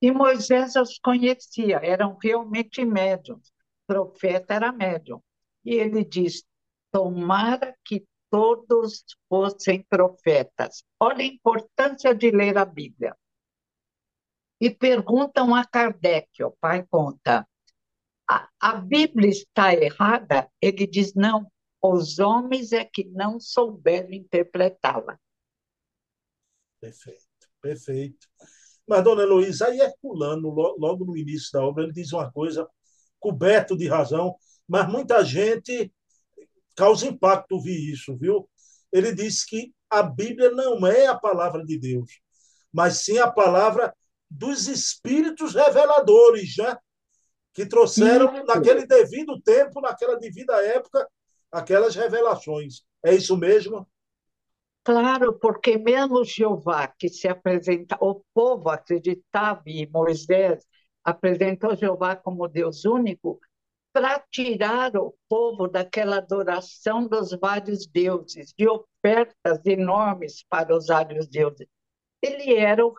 E 0.00 0.10
Moisés 0.12 0.76
os 0.76 0.98
conhecia, 0.98 1.80
eram 1.82 2.16
realmente 2.22 2.84
médiums 2.84 3.52
profeta 3.88 4.54
era 4.54 4.70
médium. 4.70 5.20
E 5.64 5.74
ele 5.74 6.04
diz: 6.04 6.44
tomara 6.92 7.74
que 7.84 8.06
todos 8.30 9.04
fossem 9.28 9.82
profetas. 9.88 10.84
Olha 11.00 11.22
a 11.22 11.26
importância 11.26 12.14
de 12.14 12.30
ler 12.30 12.58
a 12.58 12.66
Bíblia. 12.66 13.16
E 14.60 14.70
perguntam 14.70 15.54
a 15.54 15.64
Kardec, 15.64 16.42
o 16.44 16.50
pai 16.60 16.84
conta, 16.90 17.48
a, 18.28 18.48
a 18.60 18.74
Bíblia 18.74 19.30
está 19.30 19.72
errada, 19.72 20.50
ele 20.60 20.84
diz 20.84 21.14
não, 21.14 21.50
os 21.80 22.18
homens 22.18 22.72
é 22.72 22.84
que 22.84 23.04
não 23.04 23.38
souberam 23.38 24.12
interpretá-la. 24.12 25.18
Perfeito, 26.80 27.48
perfeito. 27.62 28.28
Mas, 28.88 29.04
dona 29.04 29.22
Heloísa, 29.22 29.66
aí 29.66 29.80
Herculano, 29.80 30.48
logo 30.48 31.04
no 31.04 31.16
início 31.16 31.50
da 31.52 31.62
obra, 31.62 31.84
ele 31.84 31.92
diz 31.92 32.12
uma 32.12 32.30
coisa 32.32 32.66
coberto 33.20 33.76
de 33.76 33.86
razão, 33.86 34.34
mas 34.66 34.88
muita 34.88 35.24
gente 35.24 35.92
causa 36.76 37.06
impacto 37.06 37.52
ouvir 37.52 37.92
isso, 37.92 38.16
viu? 38.16 38.48
Ele 38.92 39.12
diz 39.12 39.44
que 39.44 39.74
a 39.90 40.02
Bíblia 40.02 40.50
não 40.50 40.86
é 40.86 41.06
a 41.06 41.18
palavra 41.18 41.64
de 41.64 41.78
Deus, 41.78 42.20
mas 42.72 42.98
sim 42.98 43.18
a 43.18 43.30
palavra 43.30 43.94
dos 44.30 44.68
espíritos 44.68 45.54
reveladores, 45.54 46.56
né? 46.58 46.76
que 47.58 47.66
trouxeram 47.66 48.44
naquele 48.44 48.86
devido 48.86 49.40
tempo, 49.40 49.80
naquela 49.80 50.16
devida 50.16 50.54
época, 50.64 51.08
aquelas 51.50 51.96
revelações. 51.96 52.82
É 53.04 53.12
isso 53.12 53.36
mesmo? 53.36 53.84
Claro, 54.88 55.34
porque 55.38 55.76
mesmo 55.76 56.24
Jeová, 56.24 56.88
que 56.88 57.10
se 57.10 57.28
apresenta, 57.28 57.98
o 58.00 58.24
povo 58.32 58.70
acreditava 58.70 59.60
em 59.66 59.86
Moisés, 59.86 60.64
apresentou 61.04 61.76
Jeová 61.76 62.16
como 62.16 62.48
Deus 62.48 62.86
único, 62.86 63.38
para 63.92 64.18
tirar 64.30 64.96
o 64.96 65.14
povo 65.28 65.68
daquela 65.68 66.16
adoração 66.16 67.06
dos 67.06 67.32
vários 67.38 67.86
deuses, 67.86 68.54
de 68.56 68.66
ofertas 68.66 69.60
enormes 69.66 70.42
para 70.48 70.74
os 70.74 70.86
vários 70.86 71.28
deuses. 71.28 71.68
Ele 72.22 72.54
era 72.54 72.86
o 72.86 72.94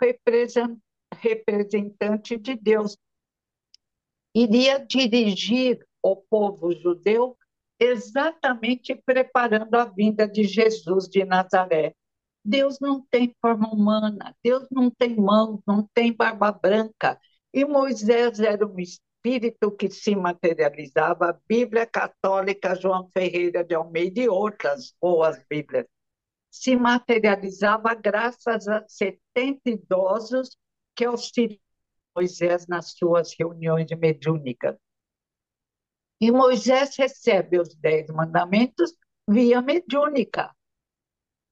representante 1.20 2.38
de 2.38 2.56
Deus 2.56 2.96
iria 4.36 4.78
dirigir 4.78 5.84
o 6.04 6.16
povo 6.16 6.72
judeu 6.72 7.36
exatamente 7.80 8.96
preparando 9.06 9.74
a 9.76 9.86
vinda 9.86 10.28
de 10.28 10.44
Jesus 10.44 11.08
de 11.08 11.24
Nazaré. 11.24 11.96
Deus 12.44 12.80
não 12.80 13.06
tem 13.10 13.36
forma 13.42 13.70
humana, 13.70 14.36
Deus 14.44 14.68
não 14.72 14.90
tem 14.90 15.16
mãos, 15.16 15.62
não 15.68 15.88
tem 15.94 16.14
barba 16.14 16.52
branca. 16.52 17.20
E 17.54 17.66
Moisés 17.66 18.40
era 18.40 18.66
um 18.66 18.80
espírito 18.80 19.72
que 19.72 19.90
se 19.90 20.16
materializava. 20.16 21.30
A 21.30 21.40
Bíblia 21.48 21.86
Católica, 21.86 22.76
João 22.76 23.10
Ferreira 23.14 23.64
de 23.64 23.76
Almeida 23.76 24.22
e 24.22 24.30
outras 24.30 24.94
boas 25.02 25.42
Bíblias, 25.50 25.86
se 26.50 26.76
materializava 26.76 27.94
graças 27.94 28.68
a 28.68 28.84
70 28.88 29.70
idosos 29.70 30.58
que 30.96 31.06
auxiliavam 31.06 31.60
Moisés 32.16 32.68
nas 32.68 32.94
suas 32.98 33.34
reuniões 33.38 33.88
mediúnicas. 33.98 34.76
E 36.20 36.32
Moisés 36.32 36.96
recebe 36.98 37.60
os 37.60 37.76
dez 37.76 38.10
mandamentos 38.10 38.94
via 39.28 39.62
mediúnica. 39.62 40.54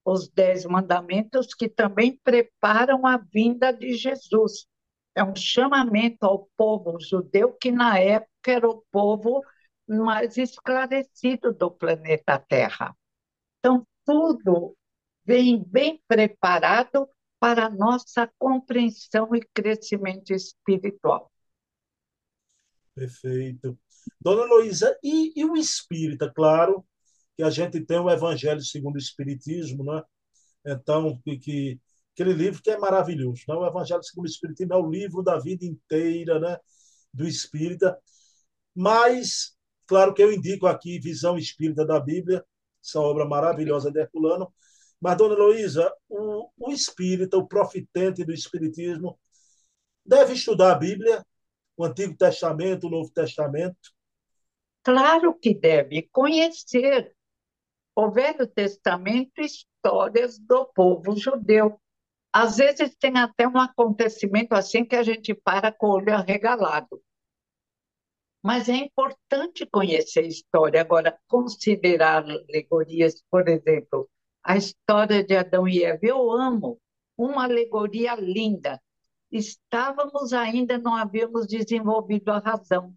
Os 0.03 0.29
dez 0.29 0.65
mandamentos 0.65 1.53
que 1.53 1.69
também 1.69 2.19
preparam 2.23 3.05
a 3.05 3.17
vinda 3.17 3.71
de 3.71 3.93
Jesus. 3.93 4.67
É 5.15 5.23
um 5.23 5.35
chamamento 5.35 6.25
ao 6.25 6.49
povo 6.55 6.99
judeu, 6.99 7.53
que 7.53 7.71
na 7.71 7.97
época 7.99 8.51
era 8.51 8.69
o 8.69 8.83
povo 8.91 9.41
mais 9.87 10.37
esclarecido 10.37 11.53
do 11.53 11.71
planeta 11.71 12.37
Terra. 12.37 12.95
Então, 13.59 13.85
tudo 14.05 14.75
vem 15.25 15.63
bem 15.63 16.01
preparado 16.07 17.09
para 17.39 17.65
a 17.65 17.69
nossa 17.69 18.29
compreensão 18.37 19.35
e 19.35 19.41
crescimento 19.53 20.33
espiritual. 20.33 21.31
Perfeito. 22.95 23.77
Dona 24.19 24.43
Luísa, 24.45 24.97
e, 25.03 25.33
e, 25.35 25.45
o 25.45 25.55
espírita? 25.55 26.31
Claro 26.33 26.85
que 27.35 27.43
a 27.43 27.49
gente 27.49 27.81
tem 27.81 27.99
o 27.99 28.09
Evangelho 28.09 28.61
segundo 28.61 28.95
o 28.95 28.99
Espiritismo, 28.99 29.83
né? 29.83 30.03
Então, 30.65 31.19
que, 31.23 31.37
que, 31.37 31.79
aquele 32.13 32.33
livro 32.33 32.61
que 32.61 32.71
é 32.71 32.77
maravilhoso. 32.77 33.43
Né? 33.47 33.55
O 33.55 33.65
Evangelho 33.65 34.03
segundo 34.03 34.25
o 34.25 34.29
Espiritismo 34.29 34.73
é 34.73 34.77
o 34.77 34.89
livro 34.89 35.21
da 35.21 35.37
vida 35.39 35.65
inteira 35.65 36.39
né? 36.39 36.57
do 37.13 37.27
espírita. 37.27 37.97
Mas, 38.75 39.55
claro 39.87 40.13
que 40.13 40.21
eu 40.21 40.31
indico 40.31 40.67
aqui 40.67 40.99
Visão 40.99 41.37
Espírita 41.37 41.85
da 41.85 41.99
Bíblia, 41.99 42.43
essa 42.83 42.99
obra 42.99 43.25
maravilhosa 43.25 43.91
de 43.91 43.99
Herculano, 43.99 44.53
mas, 44.99 45.17
dona 45.17 45.35
Heloísa, 45.35 45.93
o, 46.09 46.49
o 46.57 46.71
espírita, 46.71 47.37
o 47.37 47.47
profitente 47.47 48.23
do 48.25 48.33
espiritismo, 48.33 49.19
deve 50.05 50.33
estudar 50.33 50.71
a 50.71 50.75
Bíblia, 50.75 51.23
o 51.75 51.85
Antigo 51.85 52.15
Testamento, 52.17 52.87
o 52.87 52.89
Novo 52.89 53.11
Testamento? 53.11 53.93
Claro 54.87 55.37
que 55.37 55.53
deve 55.53 56.03
conhecer 56.13 57.13
o 57.93 58.09
Velho 58.09 58.47
Testamento, 58.47 59.41
histórias 59.41 60.39
do 60.39 60.63
povo 60.67 61.13
judeu. 61.13 61.77
Às 62.31 62.55
vezes 62.55 62.95
tem 62.95 63.17
até 63.17 63.45
um 63.45 63.57
acontecimento 63.57 64.53
assim 64.53 64.85
que 64.85 64.95
a 64.95 65.03
gente 65.03 65.33
para 65.33 65.73
com 65.73 65.87
o 65.87 65.95
olho 65.95 66.13
arregalado. 66.13 67.03
Mas 68.41 68.69
é 68.69 68.75
importante 68.75 69.65
conhecer 69.65 70.21
a 70.21 70.27
história. 70.27 70.79
Agora, 70.79 71.19
considerar 71.27 72.23
alegorias, 72.23 73.21
por 73.29 73.49
exemplo, 73.49 74.09
a 74.41 74.55
história 74.55 75.21
de 75.21 75.35
Adão 75.35 75.67
e 75.67 75.83
Eva. 75.83 75.99
Eu 76.01 76.31
amo, 76.31 76.79
uma 77.17 77.43
alegoria 77.43 78.15
linda. 78.15 78.81
Estávamos 79.29 80.31
ainda, 80.31 80.77
não 80.77 80.95
havíamos 80.95 81.45
desenvolvido 81.45 82.29
a 82.31 82.39
razão. 82.39 82.95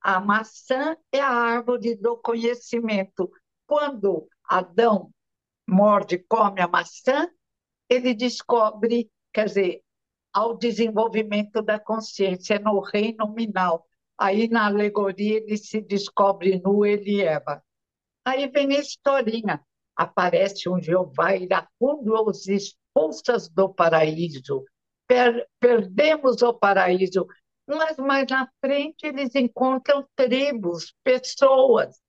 A 0.00 0.20
maçã 0.20 0.96
é 1.12 1.20
a 1.20 1.30
árvore 1.30 1.94
do 1.94 2.16
conhecimento. 2.16 3.30
Quando 3.66 4.28
Adão 4.44 5.10
morde, 5.68 6.18
come 6.18 6.60
a 6.60 6.68
maçã, 6.68 7.28
ele 7.88 8.14
descobre, 8.14 9.10
quer 9.32 9.46
dizer, 9.46 9.82
ao 10.32 10.56
desenvolvimento 10.56 11.62
da 11.62 11.78
consciência 11.78 12.58
no 12.58 12.80
reino 12.80 13.26
nominal. 13.26 13.86
Aí 14.18 14.48
na 14.48 14.66
alegoria 14.66 15.38
ele 15.38 15.56
se 15.56 15.80
descobre 15.80 16.60
nu, 16.64 16.84
ele 16.84 17.22
Eva. 17.22 17.62
Aí 18.24 18.46
vem 18.48 18.76
a 18.76 18.80
historinha 18.80 19.64
aparece 20.00 20.66
um 20.66 20.80
Jeová 20.80 21.36
iracundo 21.36 22.14
os 22.26 22.48
expulsas 22.48 23.50
do 23.50 23.68
paraíso. 23.68 24.64
Per 25.06 25.46
perdemos 25.58 26.40
o 26.40 26.54
paraíso, 26.54 27.26
mas 27.76 27.96
mais 27.96 28.26
na 28.28 28.48
frente 28.60 29.06
eles 29.06 29.34
encontram 29.34 30.06
tribos, 30.16 30.94
pessoas. 31.04 32.00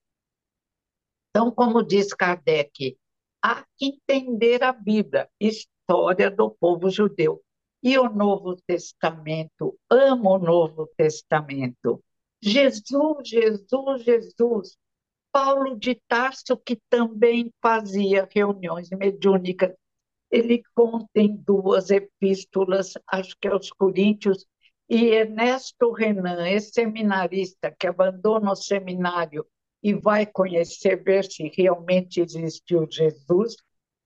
Então, 1.29 1.51
como 1.51 1.83
diz 1.83 2.13
Kardec, 2.13 2.97
há 3.41 3.63
que 3.77 3.85
entender 3.85 4.63
a 4.63 4.73
Bíblia, 4.73 5.29
história 5.39 6.29
do 6.29 6.51
povo 6.51 6.89
judeu. 6.89 7.41
E 7.83 7.97
o 7.97 8.09
Novo 8.09 8.55
Testamento, 8.67 9.77
amo 9.89 10.31
o 10.31 10.39
Novo 10.39 10.87
Testamento. 10.95 12.03
Jesus, 12.41 13.27
Jesus, 13.27 14.03
Jesus. 14.03 14.77
Paulo 15.31 15.77
de 15.77 15.95
Tarso, 16.07 16.57
que 16.57 16.77
também 16.89 17.53
fazia 17.61 18.27
reuniões 18.29 18.89
mediúnicas, 18.89 19.73
ele 20.29 20.61
conta 20.75 21.09
em 21.15 21.35
duas 21.35 21.89
epístolas, 21.89 22.93
acho 23.07 23.35
que 23.39 23.47
aos 23.47 23.71
Coríntios, 23.71 24.45
e 24.93 25.13
Ernesto 25.13 25.93
Renan, 25.93 26.45
esse 26.49 26.73
seminarista 26.73 27.73
que 27.79 27.87
abandona 27.87 28.51
o 28.51 28.55
seminário 28.57 29.47
e 29.81 29.93
vai 29.93 30.25
conhecer, 30.25 31.01
ver 31.01 31.23
se 31.23 31.49
realmente 31.55 32.19
existiu 32.19 32.85
Jesus, 32.91 33.55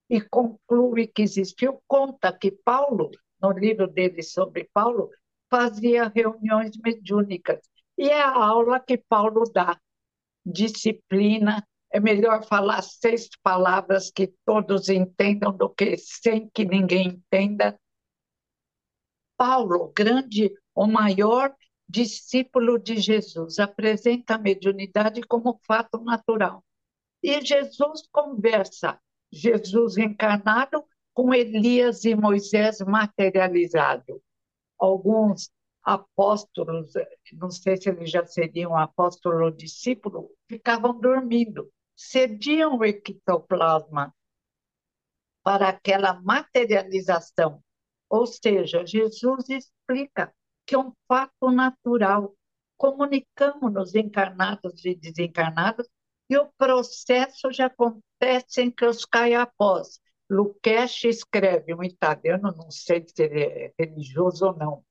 e 0.07 0.21
conclui 0.21 1.07
que 1.07 1.23
existiu, 1.23 1.81
conta 1.87 2.31
que 2.31 2.51
Paulo, 2.51 3.09
no 3.41 3.49
livro 3.49 3.87
dele 3.87 4.21
sobre 4.21 4.69
Paulo, 4.71 5.09
fazia 5.49 6.07
reuniões 6.07 6.77
mediúnicas. 6.77 7.67
E 7.97 8.07
é 8.07 8.21
a 8.21 8.35
aula 8.35 8.79
que 8.79 8.95
Paulo 8.95 9.43
dá 9.51 9.81
disciplina. 10.45 11.67
É 11.91 11.99
melhor 11.99 12.45
falar 12.45 12.83
seis 12.83 13.27
palavras 13.41 14.11
que 14.11 14.31
todos 14.45 14.87
entendam 14.89 15.51
do 15.51 15.67
que 15.67 15.97
sem 15.97 16.47
que 16.53 16.63
ninguém 16.63 17.07
entenda. 17.07 17.75
Paulo, 19.35 19.91
grande, 19.95 20.53
o 20.75 20.85
maior 20.85 21.55
discípulo 21.87 22.77
de 22.77 22.97
Jesus, 22.97 23.59
apresenta 23.59 24.35
a 24.35 24.37
mediunidade 24.37 25.21
como 25.21 25.59
fato 25.65 26.03
natural. 26.03 26.63
E 27.23 27.41
Jesus 27.41 28.07
conversa, 28.11 28.99
Jesus 29.31 29.97
encarnado 29.97 30.83
com 31.13 31.33
Elias 31.33 32.03
e 32.03 32.13
Moisés 32.13 32.81
materializado. 32.81 34.21
Alguns 34.77 35.49
apóstolos, 35.81 36.91
não 37.33 37.49
sei 37.49 37.77
se 37.77 37.89
eles 37.89 38.11
já 38.11 38.25
seriam 38.25 38.75
apóstolo 38.75 39.45
ou 39.45 39.51
discípulo, 39.51 40.31
ficavam 40.49 40.99
dormindo, 40.99 41.71
cediam 41.95 42.77
o 42.77 42.83
ectoplasma 42.83 44.13
para 45.43 45.69
aquela 45.69 46.19
materialização. 46.21 47.63
Ou 48.09 48.25
seja, 48.25 48.85
Jesus 48.85 49.47
explica 49.49 50.33
que 50.65 50.75
é 50.75 50.79
um 50.79 50.91
fato 51.07 51.51
natural. 51.51 52.35
comunicamos-nos 52.77 53.95
encarnados 53.95 54.83
e 54.83 54.95
desencarnados, 54.95 55.87
e 56.29 56.37
o 56.37 56.51
processo 56.57 57.51
já 57.51 57.67
acontece 57.67 58.61
entre 58.61 58.85
os 58.87 59.05
caiapós. 59.05 59.99
Luqueche 60.29 61.07
escreve, 61.07 61.73
um 61.73 61.83
italiano, 61.83 62.51
não 62.55 62.69
sei 62.71 63.05
se 63.07 63.23
ele 63.23 63.41
é 63.43 63.73
religioso 63.79 64.47
ou 64.47 64.57
não, 64.57 64.83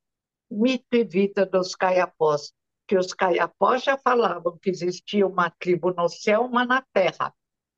Mito 0.50 0.96
e 0.96 1.04
Vida 1.04 1.44
dos 1.44 1.74
Caiapós, 1.74 2.52
que 2.86 2.96
os 2.96 3.12
caiapós 3.12 3.82
já 3.82 3.98
falavam 3.98 4.58
que 4.58 4.70
existia 4.70 5.26
uma 5.26 5.50
tribo 5.50 5.92
no 5.92 6.08
céu, 6.08 6.42
uma 6.42 6.64
na 6.64 6.82
terra, 6.92 7.34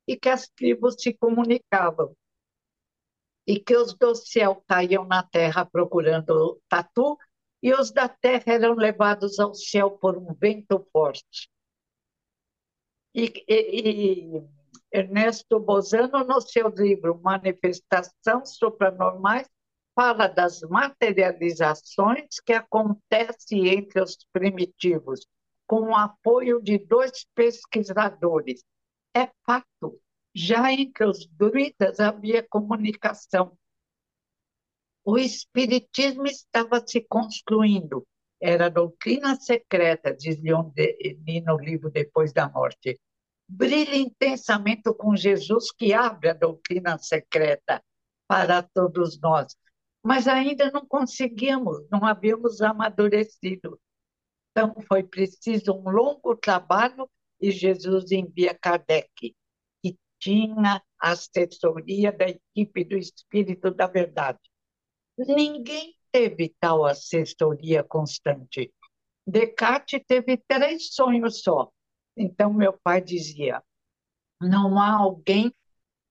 e 0.07 0.17
que 0.17 0.29
as 0.29 0.49
tribos 0.49 0.97
se 0.99 1.15
comunicavam. 1.15 2.15
E 3.47 3.59
que 3.61 3.76
os 3.76 3.95
do 3.95 4.15
céu 4.15 4.62
caíam 4.69 5.05
na 5.05 5.23
terra 5.23 5.65
procurando 5.65 6.61
tatu, 6.69 7.17
e 7.66 7.75
os 7.75 7.90
da 7.90 8.08
terra 8.08 8.44
eram 8.52 8.75
levados 8.75 9.40
ao 9.40 9.52
céu 9.52 9.90
por 9.90 10.16
um 10.16 10.32
vento 10.35 10.87
forte. 10.92 11.50
E, 13.12 13.25
e, 13.49 14.37
e 14.38 14.49
Ernesto 14.92 15.58
Bozano, 15.58 16.23
no 16.23 16.40
seu 16.40 16.68
livro 16.68 17.20
Manifestações 17.20 18.56
Supranormais, 18.56 19.50
fala 19.96 20.28
das 20.28 20.61
materializações 20.61 22.38
que 22.38 22.52
acontecem 22.52 23.66
entre 23.66 24.00
os 24.00 24.16
primitivos, 24.32 25.26
com 25.66 25.88
o 25.88 25.96
apoio 25.96 26.62
de 26.62 26.78
dois 26.78 27.26
pesquisadores. 27.35 28.62
É 29.12 29.28
fato, 29.44 30.00
já 30.32 30.73
entre 30.73 31.04
os 31.04 31.26
druidas 31.32 31.99
havia 31.99 32.46
comunicação. 32.49 33.58
O 35.06 35.16
espiritismo 35.16 36.26
estava 36.26 36.84
se 36.86 37.00
construindo, 37.00 38.06
era 38.38 38.68
doutrina 38.68 39.36
secreta, 39.36 40.14
diz 40.14 40.38
Leon 40.42 40.70
Denis 40.75 41.44
no 41.44 41.56
livro 41.56 41.90
Depois 41.90 42.32
da 42.32 42.48
Morte. 42.48 43.00
Brilha 43.48 43.96
intensamente 43.96 44.92
com 44.94 45.16
Jesus 45.16 45.70
que 45.70 45.94
abre 45.94 46.30
a 46.30 46.34
doutrina 46.34 46.98
secreta 46.98 47.82
para 48.28 48.62
todos 48.62 49.18
nós 49.20 49.56
mas 50.06 50.28
ainda 50.28 50.70
não 50.70 50.86
conseguimos, 50.86 51.84
não 51.90 52.04
havíamos 52.06 52.62
amadurecido. 52.62 53.76
Então, 54.52 54.72
foi 54.86 55.02
preciso 55.02 55.72
um 55.72 55.90
longo 55.90 56.36
trabalho 56.36 57.10
e 57.40 57.50
Jesus 57.50 58.12
envia 58.12 58.54
Kardec, 58.54 59.34
que 59.82 59.98
tinha 60.20 60.80
assessoria 60.96 62.12
da 62.12 62.26
equipe 62.28 62.84
do 62.84 62.96
Espírito 62.96 63.72
da 63.72 63.88
Verdade. 63.88 64.38
Ninguém 65.18 65.94
teve 66.12 66.54
tal 66.61 66.85
assessoria 66.85 67.82
constante. 67.82 68.73
Descartes 69.26 70.02
teve 70.06 70.37
três 70.46 70.94
sonhos 70.94 71.42
só. 71.42 71.70
Então, 72.16 72.52
meu 72.52 72.78
pai 72.82 73.00
dizia: 73.00 73.62
não 74.40 74.78
há 74.78 74.99
alguém 74.99 75.54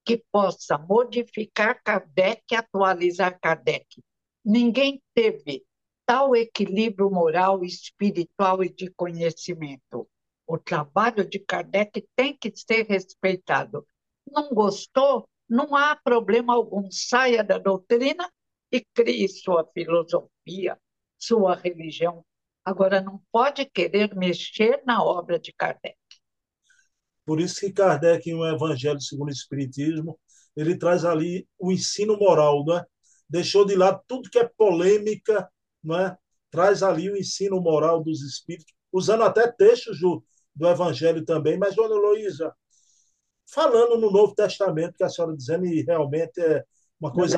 que 0.04 0.24
possa 0.32 0.78
modificar 0.78 1.82
Kardec 1.84 2.56
atualizar 2.56 3.40
Kardec. 3.40 4.04
Ninguém 4.44 5.02
teve 5.14 5.64
tal 6.06 6.36
equilíbrio 6.36 7.10
moral, 7.10 7.64
espiritual 7.64 8.64
e 8.64 8.70
de 8.70 8.92
conhecimento. 8.92 10.08
O 10.48 10.58
trabalho 10.60 11.28
de 11.28 11.40
Kardec 11.40 12.08
tem 12.16 12.38
que 12.38 12.52
ser 12.56 12.86
respeitado. 12.86 13.88
Não 14.28 14.50
gostou? 14.50 15.28
Não 15.50 15.76
há 15.76 15.96
problema 15.96 16.54
algum. 16.54 16.90
Saia 16.92 17.44
da 17.44 17.58
doutrina 17.58 18.32
e 18.76 18.86
crie 18.94 19.28
sua 19.30 19.66
filosofia, 19.74 20.78
sua 21.18 21.56
religião. 21.56 22.26
Agora, 22.64 23.00
não 23.00 23.22
pode 23.32 23.66
querer 23.66 24.16
mexer 24.16 24.82
na 24.86 25.04
obra 25.04 25.40
de 25.40 25.54
Kardec. 25.54 25.96
Por 27.26 27.40
isso 27.40 27.60
que 27.60 27.72
Kardec, 27.72 28.30
em 28.30 28.36
um 28.36 28.46
Evangelho 28.46 29.00
segundo 29.00 29.30
o 29.30 29.32
Espiritismo, 29.32 30.20
ele 30.56 30.78
traz 30.78 31.06
ali 31.06 31.48
o 31.58 31.72
ensino 31.72 32.18
moral, 32.18 32.64
não 32.66 32.78
é? 32.78 32.86
Deixou 33.30 33.66
de 33.66 33.76
lado 33.76 34.02
tudo 34.08 34.30
que 34.30 34.38
é 34.38 34.50
polêmica, 34.58 35.50
não 35.84 36.00
é? 36.00 36.18
Traz 36.52 36.84
ali 36.84 37.10
o 37.10 37.18
ensino 37.18 37.60
moral 37.60 38.04
dos 38.04 38.22
espíritos, 38.22 38.74
usando 38.92 39.24
até 39.24 39.52
textos 39.52 40.00
do, 40.00 40.24
do 40.56 40.68
Evangelho 40.68 41.26
também. 41.26 41.58
Mas, 41.58 41.76
dona 41.76 41.96
Heloísa, 41.96 42.56
falando 43.48 43.98
no 44.00 44.12
Novo 44.12 44.36
Testamento, 44.36 44.96
que 44.96 45.04
a 45.04 45.10
senhora 45.10 45.36
dizendo, 45.36 45.66
e 45.66 45.82
realmente 45.82 46.40
é 46.40 46.64
uma 47.00 47.12
coisa 47.12 47.38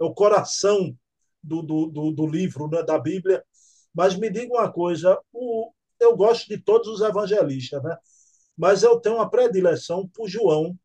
é 0.00 0.04
o 0.04 0.14
coração 0.14 0.96
do, 1.42 1.62
do, 1.62 1.86
do, 1.86 2.10
do 2.12 2.26
livro, 2.26 2.68
né, 2.68 2.82
da 2.82 2.98
Bíblia. 2.98 3.44
Mas 3.94 4.16
me 4.16 4.30
diga 4.30 4.52
uma 4.52 4.70
coisa, 4.70 5.18
o, 5.32 5.72
eu 6.00 6.16
gosto 6.16 6.48
de 6.48 6.58
todos 6.58 6.88
os 6.88 7.00
evangelistas, 7.00 7.82
né? 7.82 7.96
mas 8.56 8.82
eu 8.82 9.00
tenho 9.00 9.16
uma 9.16 9.30
predileção 9.30 10.08
por 10.08 10.28
João. 10.28 10.76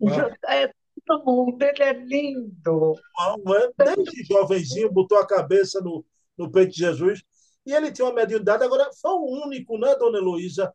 Né? 0.00 0.36
É 0.46 0.72
todo 1.06 1.24
mundo, 1.24 1.62
ele 1.62 1.82
é 1.82 1.92
lindo. 1.92 2.54
João, 2.64 3.54
é, 3.54 3.70
desde 3.84 4.24
jovenzinho, 4.24 4.92
botou 4.92 5.18
a 5.18 5.26
cabeça 5.26 5.80
no, 5.80 6.04
no 6.36 6.50
peito 6.50 6.72
de 6.72 6.78
Jesus, 6.78 7.22
e 7.66 7.72
ele 7.72 7.92
tinha 7.92 8.06
uma 8.06 8.14
mediunidade. 8.14 8.64
Agora, 8.64 8.90
foi 9.00 9.12
o 9.12 9.44
único, 9.46 9.78
né, 9.78 9.94
dona 9.96 10.18
Heloísa, 10.18 10.72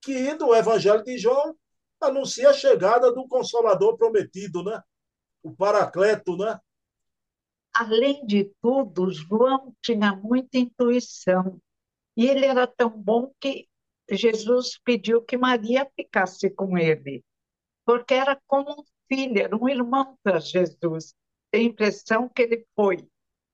que 0.00 0.34
no 0.34 0.54
Evangelho 0.54 1.02
de 1.02 1.16
João 1.18 1.54
anuncia 2.00 2.50
a 2.50 2.54
chegada 2.54 3.12
do 3.12 3.26
Consolador 3.26 3.96
prometido, 3.96 4.62
né? 4.62 4.80
O 5.42 5.54
Paracleto, 5.54 6.36
né? 6.36 6.58
Além 7.74 8.24
de 8.24 8.52
tudo, 8.62 9.10
João 9.10 9.74
tinha 9.82 10.14
muita 10.14 10.58
intuição. 10.58 11.60
E 12.16 12.26
ele 12.26 12.46
era 12.46 12.66
tão 12.66 12.90
bom 12.90 13.32
que 13.40 13.68
Jesus 14.08 14.78
pediu 14.84 15.22
que 15.22 15.36
Maria 15.36 15.90
ficasse 15.96 16.48
com 16.50 16.78
ele, 16.78 17.24
porque 17.84 18.14
era 18.14 18.40
como 18.46 18.70
um 18.70 18.84
filho, 19.08 19.40
era 19.40 19.56
um 19.56 19.68
irmão 19.68 20.16
para 20.22 20.38
Jesus. 20.38 21.14
Tem 21.50 21.62
a 21.62 21.70
impressão 21.70 22.28
que 22.28 22.42
ele 22.42 22.66
foi, 22.76 23.08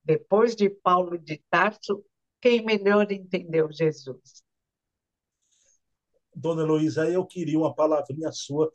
depois 0.05 0.55
de 0.55 0.69
Paulo 0.69 1.17
de 1.19 1.43
Tarso, 1.49 2.05
quem 2.41 2.65
melhor 2.65 3.11
entendeu 3.11 3.71
Jesus. 3.71 4.43
Dona 6.35 6.63
Heloísa, 6.63 7.09
eu 7.09 7.25
queria 7.27 7.59
uma 7.59 7.75
palavrinha 7.75 8.33
sua. 8.33 8.71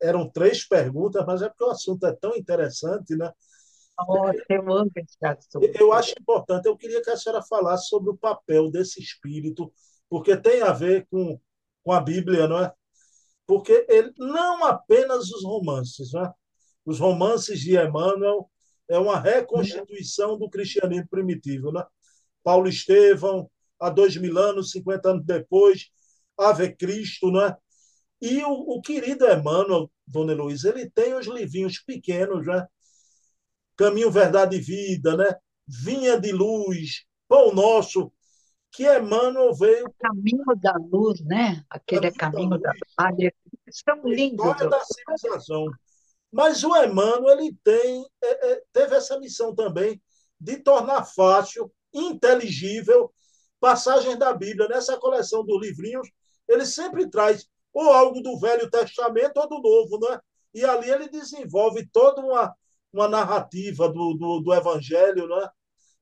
Eram 0.00 0.28
três 0.28 0.66
perguntas, 0.66 1.24
mas 1.26 1.42
é 1.42 1.48
porque 1.48 1.64
o 1.64 1.70
assunto 1.70 2.06
é 2.06 2.12
tão 2.12 2.36
interessante, 2.36 3.14
né? 3.16 3.32
Eu 5.78 5.92
acho 5.92 6.14
importante, 6.20 6.66
eu 6.66 6.76
queria 6.76 7.02
que 7.02 7.10
a 7.10 7.16
senhora 7.16 7.42
falasse 7.42 7.88
sobre 7.88 8.10
o 8.10 8.16
papel 8.16 8.70
desse 8.70 9.00
espírito 9.00 9.72
porque 10.08 10.36
tem 10.36 10.62
a 10.62 10.72
ver 10.72 11.06
com, 11.10 11.40
com 11.84 11.92
a 11.92 12.00
Bíblia, 12.00 12.48
não 12.48 12.64
é? 12.64 12.72
Porque 13.46 13.86
ele, 13.88 14.12
não 14.18 14.64
apenas 14.64 15.30
os 15.30 15.44
romances, 15.44 16.12
não 16.12 16.24
é? 16.24 16.34
os 16.84 16.98
romances 16.98 17.60
de 17.60 17.76
Emmanuel 17.76 18.50
é 18.88 18.98
uma 18.98 19.18
reconstituição 19.18 20.36
do 20.36 20.50
cristianismo 20.50 21.06
primitivo. 21.08 21.70
Né? 21.70 21.84
Paulo 22.42 22.68
Estevão, 22.68 23.48
há 23.78 23.88
dois 23.88 24.16
mil 24.16 24.36
anos, 24.36 24.72
50 24.72 25.10
anos 25.10 25.24
depois, 25.24 25.90
Ave 26.36 26.74
Cristo, 26.74 27.30
né? 27.30 27.56
E 28.20 28.42
o, 28.44 28.50
o 28.50 28.80
querido 28.82 29.26
Emmanuel, 29.26 29.90
Dona 30.06 30.32
Heloísa, 30.32 30.70
ele 30.70 30.90
tem 30.90 31.14
os 31.14 31.26
livrinhos 31.26 31.78
pequenos, 31.78 32.46
né? 32.46 32.66
Caminho, 33.80 34.10
Verdade 34.10 34.56
e 34.56 34.60
Vida, 34.60 35.16
né? 35.16 35.34
Vinha 35.66 36.20
de 36.20 36.32
Luz, 36.32 37.06
Pão 37.26 37.50
Nosso, 37.50 38.12
que 38.70 38.84
Emmanuel 38.84 39.54
veio. 39.54 39.86
O 39.86 39.94
caminho 39.98 40.44
da 40.56 40.74
luz, 40.92 41.18
né? 41.22 41.64
Aquele 41.70 42.08
é 42.08 42.12
caminho, 42.12 42.58
da, 42.58 42.72
luz. 42.72 43.32
São 43.70 44.02
lindos. 44.04 44.44
História 44.44 44.68
da 44.68 44.80
civilização. 44.84 45.66
Mas 46.30 46.62
o 46.62 46.76
Emmanuel 46.76 47.38
ele 47.38 47.56
tem, 47.64 48.06
é, 48.22 48.52
é, 48.52 48.62
teve 48.70 48.96
essa 48.96 49.18
missão 49.18 49.54
também 49.54 49.98
de 50.38 50.58
tornar 50.58 51.04
fácil, 51.04 51.72
inteligível, 51.90 53.10
passagens 53.58 54.18
da 54.18 54.34
Bíblia. 54.34 54.68
Nessa 54.68 54.98
coleção 54.98 55.42
dos 55.42 55.58
livrinhos, 55.58 56.06
ele 56.46 56.66
sempre 56.66 57.08
traz 57.08 57.48
ou 57.72 57.90
algo 57.90 58.20
do 58.20 58.38
Velho 58.38 58.68
Testamento 58.68 59.38
ou 59.38 59.48
do 59.48 59.58
Novo, 59.58 59.98
né? 59.98 60.20
E 60.52 60.66
ali 60.66 60.90
ele 60.90 61.08
desenvolve 61.08 61.88
toda 61.90 62.20
uma, 62.20 62.54
uma 62.92 63.08
narrativa 63.08 63.88
do, 63.88 64.14
do, 64.14 64.40
do 64.40 64.54
Evangelho, 64.54 65.28
né? 65.28 65.48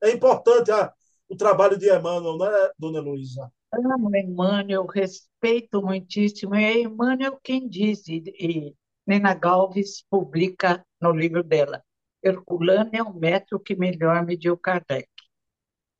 É 0.01 0.11
importante 0.11 0.71
a, 0.71 0.91
o 1.27 1.35
trabalho 1.35 1.77
de 1.77 1.87
Emmanuel, 1.87 2.37
não 2.37 2.45
é, 2.45 2.71
dona 2.77 2.99
Luísa? 2.99 3.51
Amo 3.71 4.15
Emmanuel, 4.15 4.85
respeito 4.85 5.81
muitíssimo. 5.81 6.55
É 6.55 6.79
Emmanuel 6.79 7.39
quem 7.43 7.67
diz, 7.67 8.07
e, 8.07 8.23
e 8.39 8.75
Nena 9.05 9.33
Galves 9.33 10.03
publica 10.09 10.85
no 11.01 11.11
livro 11.11 11.43
dela, 11.43 11.83
Herculano 12.23 12.89
é 12.93 13.01
o 13.01 13.13
método 13.13 13.63
que 13.63 13.75
melhor 13.75 14.25
mediu 14.25 14.57
Kardec. 14.57 15.07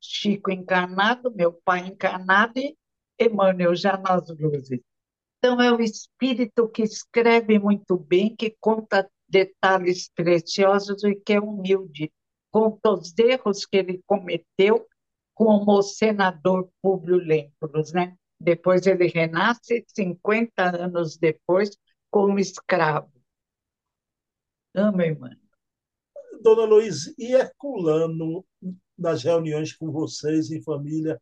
Chico 0.00 0.50
encarnado, 0.50 1.32
meu 1.34 1.52
pai 1.52 1.86
encarnado 1.86 2.58
e 2.58 2.76
Emmanuel 3.18 3.74
já 3.74 3.96
nas 3.96 4.28
luzes. 4.38 4.80
Então, 5.38 5.60
é 5.60 5.72
o 5.72 5.80
espírito 5.80 6.68
que 6.68 6.82
escreve 6.82 7.58
muito 7.58 7.96
bem, 7.96 8.34
que 8.36 8.54
conta 8.60 9.10
detalhes 9.30 10.10
preciosos 10.14 11.04
e 11.04 11.14
que 11.14 11.34
é 11.34 11.40
humilde. 11.40 12.12
Conta 12.50 12.90
os 12.90 13.16
erros 13.16 13.64
que 13.64 13.76
ele 13.76 14.02
cometeu 14.06 14.86
como 15.34 15.80
senador 15.82 16.70
Públio 16.82 17.16
Lentulus, 17.16 17.92
né? 17.92 18.16
Depois 18.38 18.86
ele 18.86 19.06
renasce 19.06 19.84
50 19.94 20.84
anos 20.84 21.16
depois 21.16 21.70
como 22.10 22.38
escravo. 22.38 23.12
Amo, 24.74 25.02
irmã. 25.02 25.30
Dona 26.42 26.64
Luiz, 26.64 27.14
e 27.18 27.34
Herculano, 27.34 28.44
nas 28.98 29.22
reuniões 29.22 29.74
com 29.74 29.90
vocês 29.90 30.50
em 30.50 30.62
família, 30.62 31.20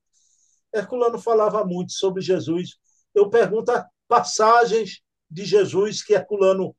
Herculano 0.72 1.18
falava 1.18 1.64
muito 1.64 1.92
sobre 1.92 2.22
Jesus. 2.22 2.78
Eu 3.14 3.28
pergunto 3.28 3.72
passagens 4.06 5.02
de 5.30 5.44
Jesus 5.44 6.02
que 6.02 6.14
Herculano 6.14 6.74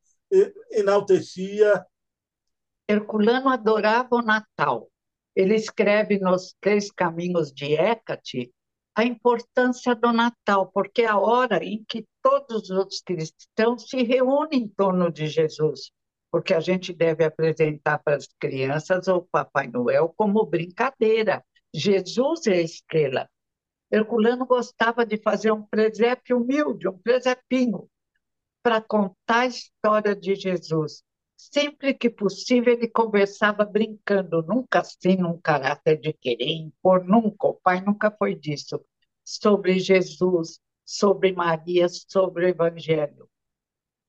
enaltecia. 0.72 1.86
Herculano 2.88 3.50
adorava 3.50 4.16
o 4.16 4.22
Natal. 4.22 4.90
Ele 5.36 5.56
escreve 5.56 6.20
nos 6.20 6.56
Três 6.60 6.92
Caminhos 6.92 7.52
de 7.54 7.76
Hécate 7.76 8.52
a 8.96 9.06
importância 9.06 9.96
do 9.96 10.12
Natal, 10.12 10.70
porque 10.74 11.04
é 11.04 11.08
a 11.08 11.18
hora 11.18 11.64
em 11.64 11.86
que 11.88 12.06
todos 12.22 12.70
os 12.70 13.02
cristãos 13.02 13.90
se 13.90 14.04
reúnem 14.04 14.64
em 14.64 14.68
torno 14.68 15.10
de 15.10 15.28
Jesus, 15.28 15.92
porque 16.30 16.54
a 16.54 16.60
gente 16.60 16.94
deve 16.94 17.24
apresentar 17.24 18.00
para 18.00 18.18
as 18.18 18.28
crianças 18.40 19.08
o 19.08 19.22
Papai 19.22 19.68
Noel 19.68 20.14
como 20.18 20.46
brincadeira. 20.46 21.44
Jesus 21.74 22.46
é 22.48 22.56
a 22.56 22.62
estrela. 22.62 23.30
Herculano 23.92 24.46
gostava 24.46 25.06
de 25.06 25.18
fazer 25.18 25.52
um 25.52 25.64
presépio 25.64 26.38
humilde, 26.38 26.88
um 26.88 26.98
presépio, 26.98 27.89
para 28.70 28.82
contar 28.82 29.40
a 29.40 29.48
história 29.48 30.16
de 30.16 30.36
Jesus. 30.36 31.04
Sempre 31.36 31.92
que 31.96 32.08
possível, 32.08 32.72
ele 32.72 32.88
conversava 32.88 33.66
brincando, 33.66 34.44
nunca 34.44 34.82
assim 34.82 35.16
num 35.16 35.42
caráter 35.42 36.00
de 36.00 36.14
querer 36.14 36.52
impor, 36.52 37.04
nunca. 37.04 37.48
O 37.48 37.56
pai 37.56 37.82
nunca 37.82 38.12
foi 38.12 38.36
disso. 38.36 38.80
Sobre 39.26 39.80
Jesus, 39.80 40.60
sobre 40.86 41.32
Maria, 41.32 41.88
sobre 41.90 42.46
o 42.46 42.50
Evangelho. 42.50 43.28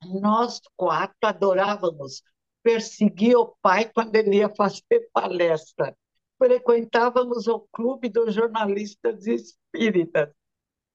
Nós 0.05 0.61
quatro 0.77 1.17
adorávamos 1.23 2.23
perseguir 2.63 3.39
o 3.39 3.57
pai 3.63 3.91
quando 3.91 4.15
ele 4.15 4.37
ia 4.37 4.51
fazer 4.55 5.09
palestra 5.11 5.97
frequentávamos 6.37 7.47
o 7.49 7.61
clube 7.73 8.11
dos 8.11 8.35
jornalistas 8.35 9.27
espíritas. 9.27 10.31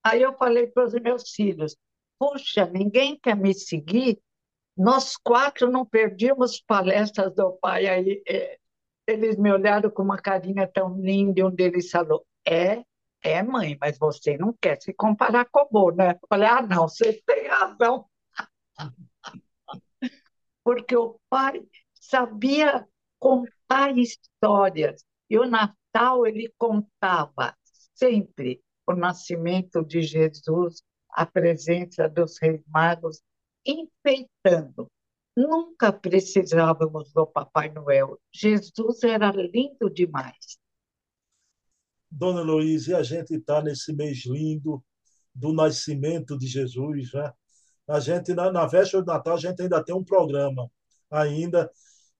Aí 0.03 0.23
eu 0.23 0.33
falei 0.37 0.65
para 0.67 0.85
os 0.85 0.93
meus 0.93 1.31
filhos: 1.31 1.75
puxa, 2.19 2.65
ninguém 2.65 3.19
quer 3.19 3.35
me 3.35 3.53
seguir? 3.53 4.19
Nós 4.77 5.15
quatro 5.17 5.69
não 5.69 5.85
perdíamos 5.85 6.61
palestras 6.61 7.33
do 7.33 7.53
pai. 7.53 7.87
Aí 7.87 8.23
é, 8.27 8.57
eles 9.07 9.37
me 9.37 9.51
olharam 9.51 9.89
com 9.89 10.03
uma 10.03 10.17
carinha 10.17 10.67
tão 10.67 10.99
linda, 10.99 11.39
e 11.39 11.43
um 11.43 11.51
deles 11.51 11.89
falou: 11.89 12.25
é, 12.45 12.83
é, 13.21 13.41
mãe, 13.43 13.77
mas 13.79 13.97
você 13.97 14.37
não 14.37 14.53
quer 14.61 14.81
se 14.81 14.93
comparar 14.93 15.45
com 15.45 15.61
o 15.61 15.69
Bo, 15.69 15.91
né? 15.91 16.11
Eu 16.11 16.27
falei: 16.29 16.47
ah, 16.47 16.61
não, 16.61 16.87
você 16.87 17.21
tem 17.25 17.47
razão. 17.47 18.05
Porque 20.63 20.95
o 20.95 21.19
pai 21.29 21.63
sabia 21.93 22.87
contar 23.19 23.97
histórias 23.97 25.05
e 25.29 25.37
o 25.37 25.45
Natal 25.45 26.25
ele 26.25 26.53
contava 26.57 27.55
sempre 27.93 28.61
o 28.87 28.93
nascimento 28.93 29.83
de 29.83 30.01
Jesus, 30.01 30.83
a 31.15 31.25
presença 31.25 32.09
dos 32.09 32.37
reis 32.41 32.61
magos, 32.67 33.21
enfeitando. 33.65 34.91
Nunca 35.35 35.91
precisávamos 35.91 37.11
do 37.13 37.25
Papai 37.25 37.69
Noel. 37.69 38.19
Jesus 38.33 39.03
era 39.03 39.31
lindo 39.31 39.89
demais. 39.89 40.57
Dona 42.11 42.41
Luiz, 42.41 42.87
e 42.87 42.93
a 42.93 43.01
gente 43.01 43.33
está 43.35 43.61
nesse 43.61 43.93
mês 43.93 44.25
lindo 44.25 44.83
do 45.33 45.51
nascimento 45.53 46.37
de 46.37 46.47
Jesus, 46.47 47.11
né? 47.13 47.31
A 47.87 47.99
gente, 47.99 48.33
na, 48.33 48.51
na 48.51 48.65
véspera 48.65 49.03
do 49.03 49.07
Natal, 49.07 49.35
a 49.35 49.39
gente 49.39 49.61
ainda 49.61 49.83
tem 49.83 49.95
um 49.95 50.03
programa 50.03 50.69
ainda. 51.09 51.69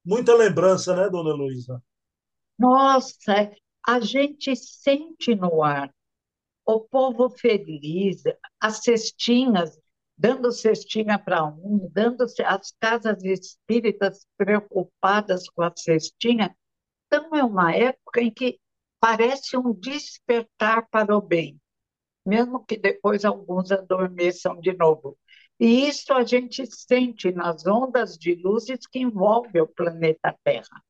Muita 0.04 0.36
lembrança, 0.36 0.96
né, 0.96 1.10
Dona 1.10 1.34
Luísa? 1.34 1.82
Nossa, 2.58 3.52
a 3.86 4.00
gente 4.00 4.56
sente 4.56 5.34
no 5.36 5.64
ar 5.64 5.94
o 6.66 6.80
povo 6.82 7.30
feliz, 7.30 8.24
as 8.60 8.84
cestinhas, 8.84 9.80
dando 10.18 10.52
cestinha 10.52 11.20
para 11.20 11.46
um, 11.46 11.90
dando 11.92 12.26
as 12.46 12.72
casas 12.80 13.24
espíritas 13.24 14.26
preocupadas 14.38 15.50
com 15.50 15.62
a 15.62 15.72
cestinha. 15.76 16.56
Então, 17.08 17.36
é 17.36 17.44
uma 17.44 17.74
época 17.76 18.22
em 18.22 18.32
que 18.32 18.60
parece 19.00 19.58
um 19.58 19.74
despertar 19.74 20.88
para 20.90 21.16
o 21.16 21.22
bem, 21.22 21.60
mesmo 22.26 22.66
que 22.66 22.78
depois 22.78 23.26
alguns 23.26 23.72
adormeçam 23.72 24.60
de 24.60 24.74
novo. 24.74 25.18
E 25.60 25.88
isso 25.88 26.12
a 26.14 26.24
gente 26.24 26.66
sente 26.66 27.32
nas 27.32 27.66
ondas 27.66 28.18
de 28.18 28.36
luzes 28.36 28.88
que 28.88 29.00
envolvem 29.00 29.62
o 29.62 29.68
planeta 29.68 30.36
Terra 30.44 30.82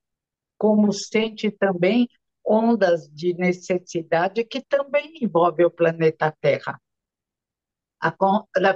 como 0.57 0.91
sente 0.91 1.51
também 1.51 2.09
ondas 2.45 3.09
de 3.09 3.33
necessidade 3.33 4.43
que 4.43 4.61
também 4.61 5.13
envolve 5.21 5.65
o 5.65 5.71
planeta 5.71 6.35
Terra. 6.39 6.79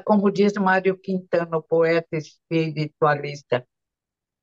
Como 0.05 0.31
diz 0.31 0.53
Mário 0.53 0.97
Quintana, 0.97 1.61
poeta 1.61 2.17
espiritualista, 2.17 3.67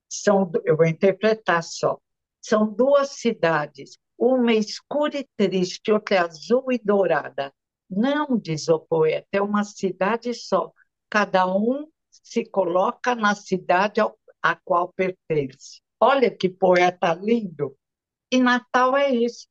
são, 0.09 0.49
eu 0.63 0.77
vou 0.77 0.85
interpretar 0.85 1.61
só, 1.61 1.99
são 2.41 2.71
duas 2.73 3.09
cidades, 3.09 3.97
uma 4.17 4.53
escura 4.53 5.17
e 5.17 5.27
triste, 5.35 5.91
outra 5.91 6.23
azul 6.23 6.71
e 6.71 6.79
dourada. 6.79 7.53
Não, 7.89 8.37
diz 8.37 8.67
o 8.69 8.79
poeta, 8.79 9.27
é 9.33 9.41
uma 9.41 9.63
cidade 9.63 10.33
só. 10.33 10.71
Cada 11.09 11.45
um 11.45 11.87
se 12.09 12.45
coloca 12.45 13.15
na 13.15 13.35
cidade 13.35 14.01
a 14.41 14.55
qual 14.55 14.93
pertence. 14.93 15.81
Olha 15.99 16.29
que 16.29 16.49
poeta 16.49 17.13
lindo! 17.13 17.75
E 18.31 18.39
Natal 18.39 18.95
é 18.97 19.09
isso. 19.09 19.47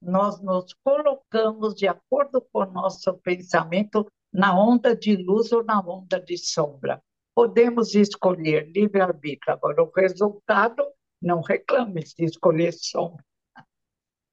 Nós 0.00 0.40
nos 0.42 0.74
colocamos 0.84 1.74
de 1.74 1.86
acordo 1.86 2.40
com 2.52 2.60
o 2.60 2.66
nosso 2.66 3.14
pensamento 3.18 4.06
na 4.32 4.58
onda 4.58 4.94
de 4.94 5.16
luz 5.16 5.52
ou 5.52 5.64
na 5.64 5.80
onda 5.80 6.20
de 6.20 6.36
sombra. 6.36 7.02
Podemos 7.34 7.94
escolher 7.94 8.70
livre-arbítrio. 8.72 9.54
Agora, 9.54 9.82
o 9.82 9.90
resultado, 9.94 10.84
não 11.20 11.40
reclame 11.40 12.04
se 12.06 12.24
escolher 12.24 12.72
sombra. 12.72 13.24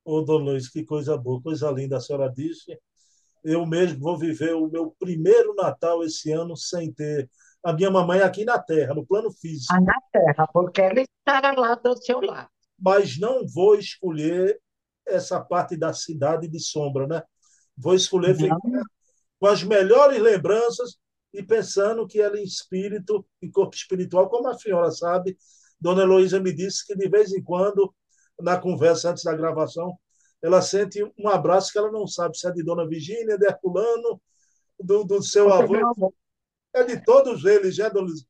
Ô, 0.06 0.20
Luiz, 0.20 0.70
que 0.70 0.84
coisa 0.84 1.18
boa, 1.18 1.42
coisa 1.42 1.72
linda 1.72 1.98
a 1.98 2.02
senhora 2.02 2.30
disse. 2.30 2.78
Eu 3.44 3.66
mesmo 3.66 4.00
vou 4.00 4.18
viver 4.18 4.54
o 4.54 4.68
meu 4.68 4.96
primeiro 5.00 5.54
Natal 5.54 6.04
esse 6.04 6.32
ano 6.32 6.56
sem 6.58 6.92
ter 6.94 7.30
a 7.64 7.72
minha 7.74 7.90
mamãe 7.90 8.22
aqui 8.22 8.44
na 8.44 8.60
Terra, 8.60 8.94
no 8.94 9.06
plano 9.06 9.32
físico. 9.32 9.74
Ah, 9.74 9.82
na 9.82 9.98
Terra, 10.12 10.48
porque 10.52 10.82
ela 10.82 11.02
estará 11.02 11.54
lá 11.54 11.76
do 11.76 11.96
seu 11.98 12.20
lado. 12.20 12.50
Mas 12.80 13.18
não 13.18 13.48
vou 13.48 13.76
escolher 13.76 14.60
essa 15.06 15.40
parte 15.40 15.78
da 15.78 15.94
cidade 15.94 16.48
de 16.48 16.60
sombra, 16.60 17.08
né? 17.08 17.24
Vou 17.78 17.96
escolher 17.96 18.36
ficar 18.36 18.58
com 19.40 19.48
as 19.48 19.64
melhores 19.64 20.20
lembranças 20.22 20.98
e 21.34 21.44
pensando 21.44 22.08
que 22.08 22.22
ela 22.22 22.40
em 22.40 22.44
espírito, 22.44 23.26
em 23.42 23.52
corpo 23.52 23.76
espiritual, 23.76 24.30
como 24.30 24.48
a 24.48 24.58
senhora 24.58 24.92
sabe, 24.92 25.38
Dona 25.80 26.04
Heloísa 26.04 26.40
me 26.40 26.54
disse 26.54 26.86
que 26.86 26.96
de 26.96 27.10
vez 27.10 27.34
em 27.34 27.44
quando, 27.44 27.94
na 28.40 28.58
conversa 28.58 29.10
antes 29.10 29.24
da 29.24 29.36
gravação, 29.36 29.98
ela 30.42 30.62
sente 30.62 31.04
um 31.18 31.28
abraço 31.28 31.72
que 31.72 31.78
ela 31.78 31.92
não 31.92 32.08
sabe 32.08 32.38
se 32.38 32.48
é 32.48 32.52
de 32.52 32.64
Dona 32.64 32.88
Virgínia, 32.88 33.38
de 33.38 33.46
Herculano, 33.46 34.22
do, 34.80 35.04
do 35.04 35.22
seu 35.22 35.52
avô. 35.52 36.14
É 36.74 36.84
de 36.84 37.04
todos 37.04 37.44
eles, 37.46 37.78
né, 37.78 37.90
Dona 37.90 38.08
Luiz? 38.08 38.26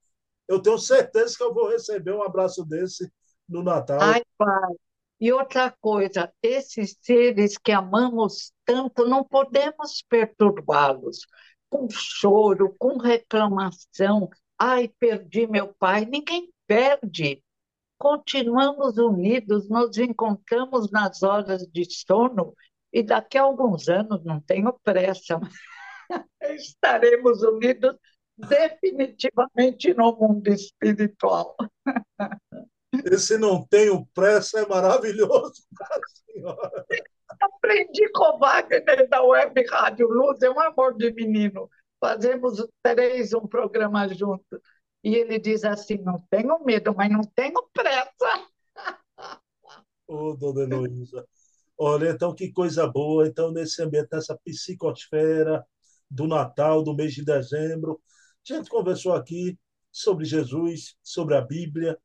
Eu 0.47 0.61
tenho 0.61 0.77
certeza 0.77 1.35
que 1.37 1.43
eu 1.43 1.53
vou 1.53 1.69
receber 1.69 2.11
um 2.11 2.23
abraço 2.23 2.65
desse 2.65 3.11
no 3.47 3.63
Natal. 3.63 3.99
Ai, 4.01 4.23
pai. 4.37 4.73
E 5.19 5.31
outra 5.31 5.71
coisa, 5.79 6.33
esses 6.41 6.97
seres 7.01 7.57
que 7.57 7.71
amamos 7.71 8.51
tanto, 8.65 9.05
não 9.05 9.23
podemos 9.23 10.03
perturbá-los 10.09 11.25
com 11.69 11.87
choro, 11.89 12.75
com 12.77 12.97
reclamação. 12.97 14.29
Ai, 14.59 14.89
perdi 14.99 15.47
meu 15.47 15.73
pai. 15.73 16.05
Ninguém 16.05 16.51
perde. 16.67 17.41
Continuamos 17.97 18.97
unidos, 18.97 19.69
nos 19.69 19.97
encontramos 19.97 20.91
nas 20.91 21.23
horas 21.23 21.65
de 21.67 21.85
sono 21.89 22.53
e 22.91 23.01
daqui 23.01 23.37
a 23.37 23.43
alguns 23.43 23.87
anos, 23.89 24.23
não 24.23 24.39
tenho 24.39 24.77
pressa, 24.83 25.39
estaremos 26.41 27.41
unidos 27.41 27.95
definitivamente 28.37 29.93
no 29.93 30.15
mundo 30.15 30.47
espiritual. 30.49 31.55
Esse 33.05 33.37
não 33.37 33.65
tenho 33.65 34.05
pressa 34.13 34.59
é 34.59 34.67
maravilhoso, 34.67 35.63
Aprendi 37.39 38.09
com 38.11 38.35
o 38.35 38.39
Wagner 38.39 39.09
da 39.09 39.23
Web 39.23 39.65
Rádio 39.67 40.07
Luz, 40.07 40.41
é 40.41 40.49
um 40.49 40.59
amor 40.59 40.95
de 40.95 41.11
menino. 41.11 41.69
Fazemos 41.99 42.65
três 42.81 43.33
um 43.33 43.47
programa 43.47 44.07
juntos. 44.07 44.59
E 45.03 45.15
ele 45.15 45.39
diz 45.39 45.63
assim: 45.63 45.97
não 45.97 46.19
tenho 46.29 46.63
medo, 46.63 46.93
mas 46.95 47.11
não 47.11 47.21
tenho 47.35 47.67
pressa. 47.73 48.47
Ô, 50.07 50.29
oh, 50.29 50.35
dona 50.35 50.63
Heloísa. 50.63 51.25
Olha, 51.77 52.09
então 52.09 52.35
que 52.35 52.51
coisa 52.51 52.87
boa. 52.87 53.27
Então, 53.27 53.51
nesse 53.51 53.81
ambiente, 53.81 54.09
nessa 54.11 54.37
psicosfera 54.45 55.65
do 56.09 56.27
Natal, 56.27 56.83
do 56.83 56.95
mês 56.95 57.13
de 57.13 57.25
dezembro, 57.25 57.99
a 58.49 58.53
gente 58.53 58.69
conversou 58.69 59.13
aqui 59.13 59.57
sobre 59.91 60.25
Jesus, 60.25 60.95
sobre 61.01 61.35
a 61.35 61.41
Bíblia, 61.41 61.97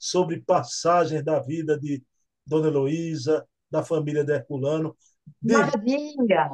sobre 0.00 0.40
passagens 0.40 1.22
da 1.22 1.38
vida 1.38 1.78
de 1.78 2.02
Dona 2.46 2.68
Heloísa, 2.68 3.46
da 3.70 3.84
família 3.84 4.24
de 4.24 4.32
Herculano. 4.32 4.96
De... 5.40 5.52
Maria, 5.52 6.50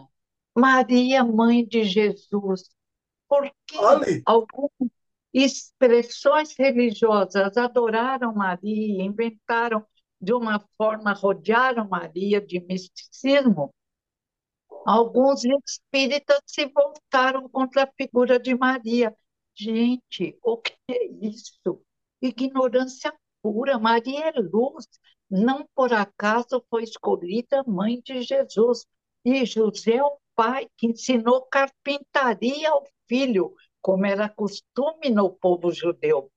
Maria, 0.55 1.25
mãe 1.25 1.65
de 1.65 1.85
Jesus. 1.85 2.69
Por 3.29 3.49
que 3.67 3.79
Ali. 3.79 4.23
algumas 4.27 4.71
expressões 5.33 6.55
religiosas 6.59 7.57
adoraram 7.57 8.35
Maria, 8.35 9.03
inventaram 9.03 9.87
de 10.21 10.33
uma 10.33 10.65
forma, 10.77 11.13
rodearam 11.13 11.89
Maria 11.89 12.41
de 12.41 12.61
misticismo? 12.61 13.73
Alguns 14.85 15.45
espíritas 15.45 16.41
se 16.47 16.67
voltaram 16.67 17.49
contra 17.49 17.85
a 17.85 17.93
figura 17.97 18.39
de 18.39 18.55
Maria. 18.55 19.15
Gente, 19.55 20.39
o 20.43 20.59
que 20.59 20.75
é 20.91 21.07
isso? 21.23 21.83
Ignorância 22.21 23.13
pura. 23.53 23.79
Maria 23.79 24.31
é 24.31 24.41
luz. 24.41 24.89
Não 25.31 25.67
por 25.75 25.93
acaso 25.93 26.65
foi 26.69 26.83
escolhida 26.83 27.63
mãe 27.65 28.01
de 28.05 28.23
Jesus. 28.23 28.87
E 29.25 29.45
José, 29.45 30.03
o 30.03 30.19
pai, 30.35 30.69
que 30.77 30.89
ensinou 30.89 31.43
carpintaria 31.43 32.71
ao 32.71 32.85
filho, 33.09 33.55
como 33.81 34.07
era 34.07 34.29
costume 34.29 35.11
no 35.11 35.31
povo 35.31 35.73
judeu. 35.73 36.31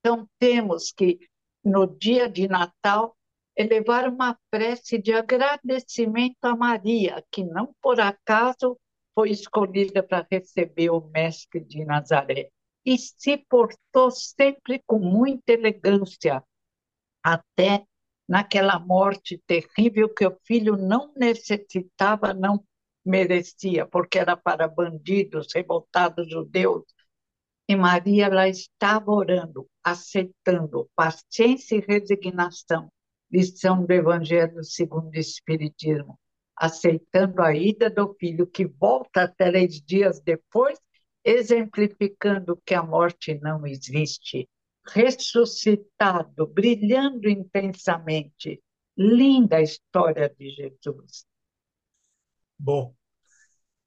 Então, 0.00 0.28
temos 0.38 0.92
que, 0.92 1.18
no 1.64 1.86
dia 1.86 2.28
de 2.28 2.48
Natal, 2.48 3.16
elevar 3.56 4.08
uma 4.08 4.38
prece 4.50 4.98
de 4.98 5.12
agradecimento 5.12 6.44
a 6.44 6.56
Maria, 6.56 7.24
que 7.30 7.44
não 7.44 7.74
por 7.80 8.00
acaso 8.00 8.78
foi 9.14 9.30
escolhida 9.30 10.02
para 10.02 10.26
receber 10.30 10.90
o 10.90 11.00
Mestre 11.00 11.60
de 11.60 11.84
Nazaré. 11.84 12.50
E 12.84 12.98
se 12.98 13.36
portou 13.36 14.10
sempre 14.10 14.82
com 14.86 14.98
muita 14.98 15.52
elegância, 15.52 16.42
até 17.22 17.84
naquela 18.28 18.78
morte 18.78 19.42
terrível 19.46 20.08
que 20.08 20.26
o 20.26 20.36
filho 20.44 20.76
não 20.76 21.12
necessitava, 21.16 22.32
não 22.32 22.64
merecia, 23.04 23.86
porque 23.86 24.18
era 24.18 24.36
para 24.36 24.68
bandidos, 24.68 25.48
revoltados 25.54 26.30
judeus. 26.30 26.84
E 27.68 27.76
Maria 27.76 28.28
lá 28.28 28.48
estava 28.48 29.10
orando, 29.10 29.68
aceitando 29.82 30.88
paciência 30.94 31.76
e 31.76 31.84
resignação, 31.86 32.90
lição 33.30 33.84
do 33.84 33.92
Evangelho 33.92 34.62
segundo 34.64 35.10
o 35.10 35.18
Espiritismo, 35.18 36.18
aceitando 36.56 37.42
a 37.42 37.54
ida 37.54 37.88
do 37.90 38.14
filho 38.18 38.46
que 38.46 38.66
volta 38.66 39.28
três 39.28 39.80
dias 39.80 40.20
depois, 40.20 40.78
exemplificando 41.24 42.60
que 42.64 42.74
a 42.74 42.82
morte 42.82 43.38
não 43.40 43.66
existe 43.66 44.48
ressuscitado, 44.86 46.46
brilhando 46.46 47.28
intensamente. 47.28 48.62
Linda 48.96 49.56
a 49.56 49.62
história 49.62 50.34
de 50.38 50.50
Jesus. 50.50 51.24
Bom, 52.58 52.94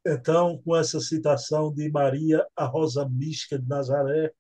então, 0.05 0.62
com 0.63 0.75
essa 0.75 0.99
citação 0.99 1.73
de 1.73 1.89
Maria, 1.89 2.45
a 2.55 2.65
Rosa 2.65 3.08
Mística 3.10 3.58
de 3.58 3.67
Nazaré, 3.67 4.31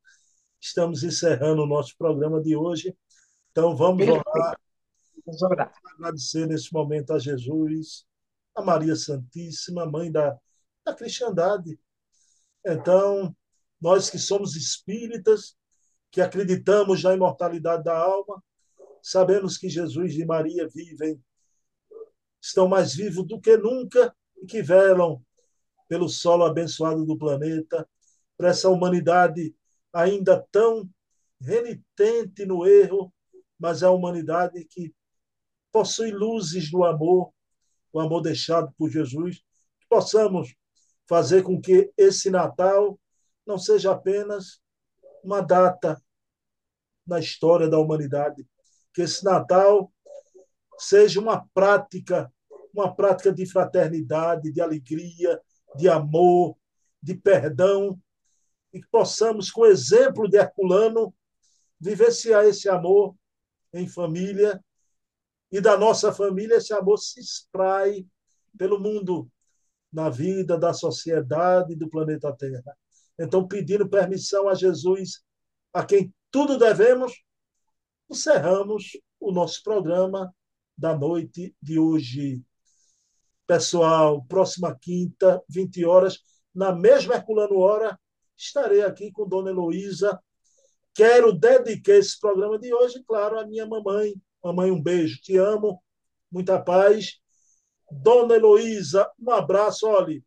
estamos 0.59 1.03
encerrando 1.03 1.63
o 1.63 1.67
nosso 1.67 1.95
programa 1.97 2.41
de 2.41 2.55
hoje. 2.55 2.95
Então, 3.51 3.75
vamos 3.75 4.07
orar. 4.07 4.59
Vamos 5.25 5.41
orar. 5.41 5.73
Agradecer 5.95 6.47
nesse 6.47 6.71
momento 6.73 7.13
a 7.13 7.19
Jesus, 7.19 8.05
a 8.55 8.61
Maria 8.61 8.95
Santíssima, 8.95 9.85
mãe 9.85 10.11
da, 10.11 10.37
da 10.85 10.93
cristandade. 10.93 11.79
Então, 12.65 13.35
nós 13.81 14.09
que 14.09 14.19
somos 14.19 14.55
espíritas, 14.55 15.55
que 16.15 16.21
acreditamos 16.21 17.03
na 17.03 17.13
imortalidade 17.13 17.83
da 17.83 17.97
alma, 17.97 18.41
sabemos 19.03 19.57
que 19.57 19.67
Jesus 19.67 20.13
e 20.13 20.23
Maria 20.23 20.65
vivem, 20.65 21.21
estão 22.41 22.69
mais 22.69 22.95
vivos 22.95 23.27
do 23.27 23.37
que 23.37 23.57
nunca 23.57 24.15
e 24.37 24.45
que 24.45 24.61
velam 24.61 25.21
pelo 25.89 26.07
solo 26.07 26.45
abençoado 26.45 27.05
do 27.05 27.17
planeta, 27.17 27.85
para 28.37 28.47
essa 28.47 28.69
humanidade 28.69 29.53
ainda 29.91 30.41
tão 30.53 30.89
renitente 31.41 32.45
no 32.45 32.65
erro, 32.65 33.13
mas 33.59 33.83
é 33.83 33.85
a 33.85 33.91
humanidade 33.91 34.63
que 34.63 34.95
possui 35.69 36.11
luzes 36.11 36.71
do 36.71 36.85
amor, 36.85 37.33
o 37.91 37.99
amor 37.99 38.21
deixado 38.21 38.73
por 38.77 38.89
Jesus, 38.89 39.39
que 39.81 39.87
possamos 39.89 40.55
fazer 41.09 41.43
com 41.43 41.59
que 41.59 41.91
esse 41.97 42.29
Natal 42.29 42.97
não 43.45 43.57
seja 43.57 43.91
apenas 43.91 44.63
uma 45.25 45.41
data 45.41 46.01
na 47.05 47.19
história 47.19 47.67
da 47.67 47.79
humanidade. 47.79 48.47
Que 48.93 49.01
esse 49.01 49.23
Natal 49.25 49.91
seja 50.77 51.19
uma 51.19 51.45
prática, 51.53 52.31
uma 52.73 52.95
prática 52.95 53.31
de 53.31 53.45
fraternidade, 53.45 54.51
de 54.51 54.61
alegria, 54.61 55.41
de 55.75 55.89
amor, 55.89 56.55
de 57.01 57.15
perdão, 57.15 57.99
e 58.73 58.81
que 58.81 58.87
possamos, 58.89 59.51
com 59.51 59.61
o 59.61 59.65
exemplo 59.65 60.29
de 60.29 60.37
Herculano, 60.37 61.13
vivenciar 61.79 62.45
esse 62.45 62.69
amor 62.69 63.15
em 63.73 63.87
família 63.87 64.63
e 65.51 65.61
da 65.61 65.77
nossa 65.77 66.13
família 66.13 66.57
esse 66.57 66.73
amor 66.73 66.97
se 66.97 67.19
espraie 67.19 68.07
pelo 68.57 68.79
mundo, 68.79 69.29
na 69.91 70.09
vida 70.09 70.57
da 70.57 70.73
sociedade 70.73 71.73
do 71.73 71.89
planeta 71.89 72.35
Terra. 72.35 72.77
Então, 73.17 73.47
pedindo 73.47 73.89
permissão 73.89 74.49
a 74.49 74.53
Jesus, 74.53 75.23
a 75.73 75.85
quem 75.85 76.13
tudo 76.29 76.57
devemos, 76.57 77.13
encerramos 78.09 78.97
o 79.19 79.31
nosso 79.31 79.63
programa 79.63 80.33
da 80.77 80.95
noite 80.95 81.55
de 81.61 81.79
hoje. 81.79 82.41
Pessoal, 83.47 84.23
próxima 84.25 84.77
quinta, 84.77 85.41
20 85.47 85.85
horas, 85.85 86.19
na 86.53 86.73
mesma 86.73 87.15
Herculano 87.15 87.59
Hora, 87.59 87.99
estarei 88.35 88.81
aqui 88.81 89.11
com 89.11 89.27
Dona 89.27 89.51
Heloísa. 89.51 90.19
Quero 90.93 91.31
dedicar 91.31 91.93
esse 91.93 92.19
programa 92.19 92.57
de 92.57 92.73
hoje, 92.73 93.03
claro, 93.05 93.39
à 93.39 93.45
minha 93.45 93.65
mamãe. 93.65 94.13
Mamãe, 94.43 94.71
um 94.71 94.81
beijo, 94.81 95.21
te 95.21 95.37
amo, 95.37 95.81
muita 96.31 96.61
paz. 96.61 97.19
Dona 97.91 98.35
Heloísa, 98.35 99.09
um 99.19 99.31
abraço, 99.31 99.87
olhe. 99.87 100.23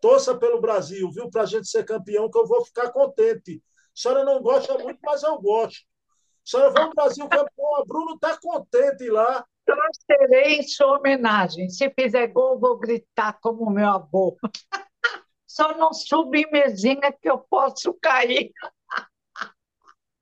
Torça 0.00 0.36
pelo 0.36 0.60
Brasil, 0.60 1.10
viu? 1.10 1.30
Para 1.30 1.42
a 1.42 1.46
gente 1.46 1.68
ser 1.68 1.84
campeão, 1.84 2.30
que 2.30 2.38
eu 2.38 2.46
vou 2.46 2.64
ficar 2.64 2.90
contente. 2.90 3.62
A 3.66 3.94
senhora 3.94 4.24
não 4.24 4.42
gosta 4.42 4.76
muito, 4.78 4.98
mas 5.02 5.22
eu 5.22 5.40
gosto. 5.40 5.80
A 5.80 6.44
senhora 6.44 6.70
vai 6.70 6.82
ao 6.84 6.94
Brasil 6.94 7.28
campeão, 7.28 7.76
a 7.76 7.84
Bruno 7.84 8.14
está 8.14 8.36
contente 8.36 9.08
lá. 9.08 9.44
Torcerei 9.64 10.58
em 10.58 10.62
sua 10.62 10.98
homenagem. 10.98 11.70
Se 11.70 11.90
fizer 11.90 12.26
gol, 12.28 12.58
vou 12.58 12.78
gritar 12.78 13.38
como 13.40 13.70
meu 13.70 13.88
avô. 13.88 14.36
Só 15.46 15.76
não 15.76 15.92
subi 15.92 16.46
mesinha 16.52 17.10
que 17.10 17.28
eu 17.28 17.38
posso 17.38 17.94
cair. 17.94 18.52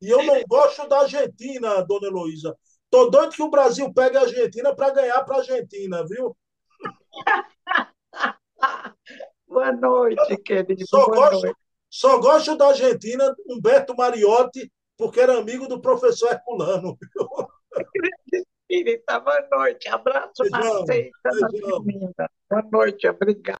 E 0.00 0.08
eu 0.08 0.22
não 0.22 0.40
gosto 0.48 0.86
da 0.86 1.00
Argentina, 1.00 1.82
dona 1.82 2.06
Heloísa. 2.06 2.56
Tô 2.88 3.10
doido 3.10 3.32
que 3.32 3.42
o 3.42 3.50
Brasil 3.50 3.92
pegue 3.92 4.16
a 4.16 4.20
Argentina 4.20 4.74
para 4.74 4.92
ganhar 4.92 5.24
para 5.24 5.36
a 5.36 5.38
Argentina, 5.40 6.06
viu? 6.06 6.36
Boa 9.54 9.70
noite, 9.70 10.36
querido. 10.38 10.84
Só 10.84 11.06
Boa 11.06 11.30
gosto, 11.30 11.42
noite. 11.42 11.58
Só 11.88 12.18
gosto 12.18 12.56
da 12.56 12.68
Argentina, 12.70 13.32
Humberto 13.48 13.94
Mariotti, 13.94 14.68
porque 14.98 15.20
era 15.20 15.38
amigo 15.38 15.68
do 15.68 15.80
professor 15.80 16.32
Herculano. 16.32 16.98
Espírita, 18.32 19.20
boa 19.20 19.48
noite. 19.52 19.88
Abraço 19.88 20.42
beijão, 20.42 20.80
na 20.80 20.86
seita, 20.86 21.16
na 21.22 22.28
Boa 22.50 22.62
noite, 22.72 23.06
obrigada. 23.08 23.52